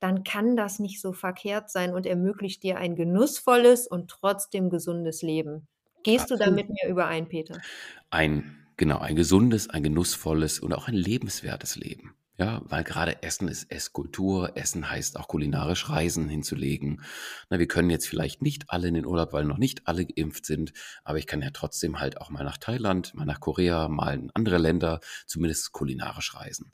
dann 0.00 0.24
kann 0.24 0.56
das 0.56 0.78
nicht 0.78 1.02
so 1.02 1.12
verkehrt 1.12 1.70
sein 1.70 1.94
und 1.94 2.06
ermöglicht 2.06 2.62
dir 2.62 2.78
ein 2.78 2.96
genussvolles 2.96 3.86
und 3.86 4.08
trotzdem 4.10 4.70
gesundes 4.70 5.20
Leben. 5.22 5.68
Gehst 6.02 6.30
du 6.30 6.36
da 6.38 6.50
Absolut. 6.50 6.50
mit 6.50 6.70
mir 6.70 6.88
überein, 6.88 7.28
Peter? 7.28 7.62
Ein 8.10 8.67
genau, 8.78 8.98
ein 9.00 9.16
gesundes, 9.16 9.68
ein 9.68 9.82
genussvolles 9.82 10.58
und 10.60 10.72
auch 10.72 10.88
ein 10.88 10.94
lebenswertes 10.94 11.76
Leben. 11.76 12.14
Ja, 12.40 12.62
weil 12.66 12.84
gerade 12.84 13.20
Essen 13.24 13.48
ist 13.48 13.68
Esskultur. 13.72 14.56
Essen 14.56 14.88
heißt 14.88 15.18
auch 15.18 15.26
kulinarisch 15.26 15.88
Reisen 15.88 16.28
hinzulegen. 16.28 17.02
Ne, 17.50 17.58
wir 17.58 17.66
können 17.66 17.90
jetzt 17.90 18.06
vielleicht 18.06 18.42
nicht 18.42 18.70
alle 18.70 18.86
in 18.86 18.94
den 18.94 19.06
Urlaub, 19.06 19.32
weil 19.32 19.44
noch 19.44 19.58
nicht 19.58 19.88
alle 19.88 20.06
geimpft 20.06 20.46
sind, 20.46 20.72
aber 21.02 21.18
ich 21.18 21.26
kann 21.26 21.42
ja 21.42 21.50
trotzdem 21.52 21.98
halt 21.98 22.20
auch 22.20 22.30
mal 22.30 22.44
nach 22.44 22.56
Thailand, 22.56 23.12
mal 23.14 23.24
nach 23.24 23.40
Korea, 23.40 23.88
mal 23.88 24.14
in 24.14 24.30
andere 24.34 24.58
Länder, 24.58 25.00
zumindest 25.26 25.72
kulinarisch 25.72 26.36
reisen. 26.36 26.70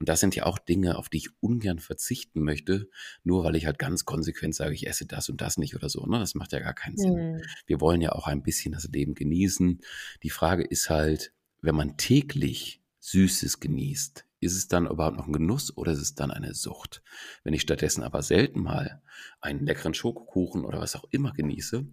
Und 0.00 0.08
das 0.08 0.20
sind 0.20 0.34
ja 0.36 0.46
auch 0.46 0.58
Dinge, 0.58 0.96
auf 0.96 1.10
die 1.10 1.18
ich 1.18 1.28
ungern 1.40 1.80
verzichten 1.80 2.40
möchte, 2.40 2.88
nur 3.24 3.44
weil 3.44 3.56
ich 3.56 3.66
halt 3.66 3.78
ganz 3.78 4.06
konsequent 4.06 4.54
sage, 4.54 4.72
ich 4.72 4.86
esse 4.86 5.04
das 5.04 5.28
und 5.28 5.42
das 5.42 5.58
nicht 5.58 5.76
oder 5.76 5.90
so, 5.90 6.06
ne? 6.06 6.18
Das 6.18 6.34
macht 6.34 6.52
ja 6.52 6.60
gar 6.60 6.72
keinen 6.72 6.96
Sinn. 6.96 7.32
Mhm. 7.32 7.42
Wir 7.66 7.82
wollen 7.82 8.00
ja 8.00 8.12
auch 8.12 8.26
ein 8.26 8.42
bisschen 8.42 8.72
das 8.72 8.84
Leben 8.84 9.14
genießen. 9.14 9.82
Die 10.22 10.30
Frage 10.30 10.64
ist 10.64 10.88
halt, 10.88 11.33
wenn 11.64 11.74
man 11.74 11.96
täglich 11.96 12.82
Süßes 13.00 13.60
genießt, 13.60 14.26
ist 14.40 14.56
es 14.56 14.68
dann 14.68 14.86
überhaupt 14.86 15.16
noch 15.16 15.26
'n 15.26 15.32
Genuss 15.32 15.76
oder 15.76 15.92
ist 15.92 16.00
es 16.00 16.14
dann 16.14 16.30
eine 16.30 16.54
Sucht? 16.54 17.02
Wenn 17.42 17.54
ich 17.54 17.62
stattdessen 17.62 18.02
aber 18.02 18.22
selten 18.22 18.62
mal 18.62 19.02
einen 19.40 19.64
leckeren 19.64 19.94
Schokokuchen 19.94 20.64
oder 20.64 20.80
was 20.80 20.96
auch 20.96 21.04
immer 21.10 21.32
genieße, 21.32 21.86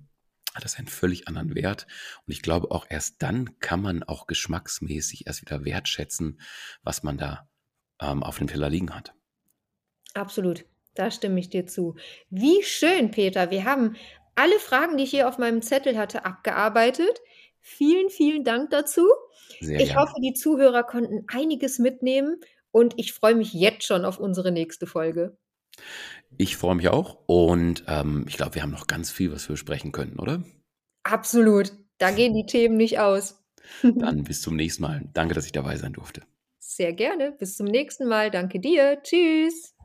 hat 0.54 0.66
das 0.66 0.76
einen 0.78 0.88
völlig 0.88 1.28
anderen 1.28 1.56
Wert. 1.56 1.88
Und 2.28 2.34
ich 2.34 2.42
glaube, 2.42 2.72
auch 2.72 2.86
erst 2.90 3.22
dann 3.22 3.58
kann 3.60 3.82
man 3.82 4.04
auch 4.04 4.28
geschmacksmäßig 4.28 5.28
erst 5.28 5.42
wieder 5.42 5.64
wertschätzen, 5.64 6.42
was 6.84 7.04
man 7.04 7.18
da, 7.18 7.50
ähm, 8.02 8.24
auf 8.24 8.38
dem 8.38 8.48
Teller 8.48 8.70
liegen 8.70 8.94
hat. 8.94 9.14
Absolut, 10.14 10.66
da 10.96 11.10
stimme 11.10 11.40
ich 11.40 11.50
dir 11.50 11.68
zu. 11.68 11.96
Wie 12.30 12.64
schön, 12.64 13.12
Peter. 13.12 13.50
Wir 13.50 13.64
haben 13.64 13.96
alle 14.36 14.60
Fragen, 14.60 14.98
die 14.98 15.04
ich 15.04 15.12
hier 15.12 15.30
auf 15.30 15.38
meinem 15.38 15.62
Zettel 15.62 15.98
hatte, 15.98 16.26
abgearbeitet. 16.26 17.22
Vielen, 17.62 18.10
vielen 18.10 18.43
Dank 18.43 18.71
dazu. 18.71 19.08
Sehr 19.60 19.80
Ich 19.80 19.89
gerne. 19.89 20.02
hoffe, 20.02 20.15
die 20.21 20.34
Zuhörer 20.34 20.84
konnten 20.84 21.26
einiges 21.28 21.80
mitnehmen 21.80 22.38
und 22.71 22.93
ich 22.97 23.13
freue 23.13 23.36
mich 23.36 23.54
jetzt 23.54 23.84
schon 23.84 24.06
auf 24.06 24.19
unsere 24.19 24.52
nächste 24.52 24.88
Folge. 24.88 25.38
Ich 26.38 26.58
freue 26.58 26.76
mich 26.76 26.89
auch 26.89 27.19
und, 27.28 27.84
ähm, 27.88 28.26
ich 28.28 28.38
glaube, 28.38 28.56
wir 28.56 28.63
haben 28.63 28.71
noch 28.71 28.88
ganz 28.88 29.12
viel, 29.12 29.32
was 29.32 29.47
wir 29.47 29.54
besprechen 29.54 29.91
können, 29.91 30.17
oder? 30.19 30.43
Absolut. 31.04 31.71
Da 31.97 32.12
gehen 32.12 32.34
die 32.34 32.45
Themen 32.45 32.78
nicht 32.78 33.00
aus. 33.00 33.43
Dann 33.84 34.24
bis 34.24 34.41
zum 34.41 34.56
nächsten 34.56 34.82
Mal. 34.82 35.08
Danke, 35.13 35.34
dass 35.36 35.45
ich 35.45 35.52
dabei 35.52 35.78
sein 35.78 35.93
durfte. 35.93 36.24
Sehr 36.60 36.93
gerne. 36.93 37.32
Bis 37.32 37.58
zum 37.58 37.67
nächsten 37.67 38.08
Mal. 38.08 38.32
Danke 38.32 38.60
dir. 38.60 39.02
Tschüss. 39.04 39.76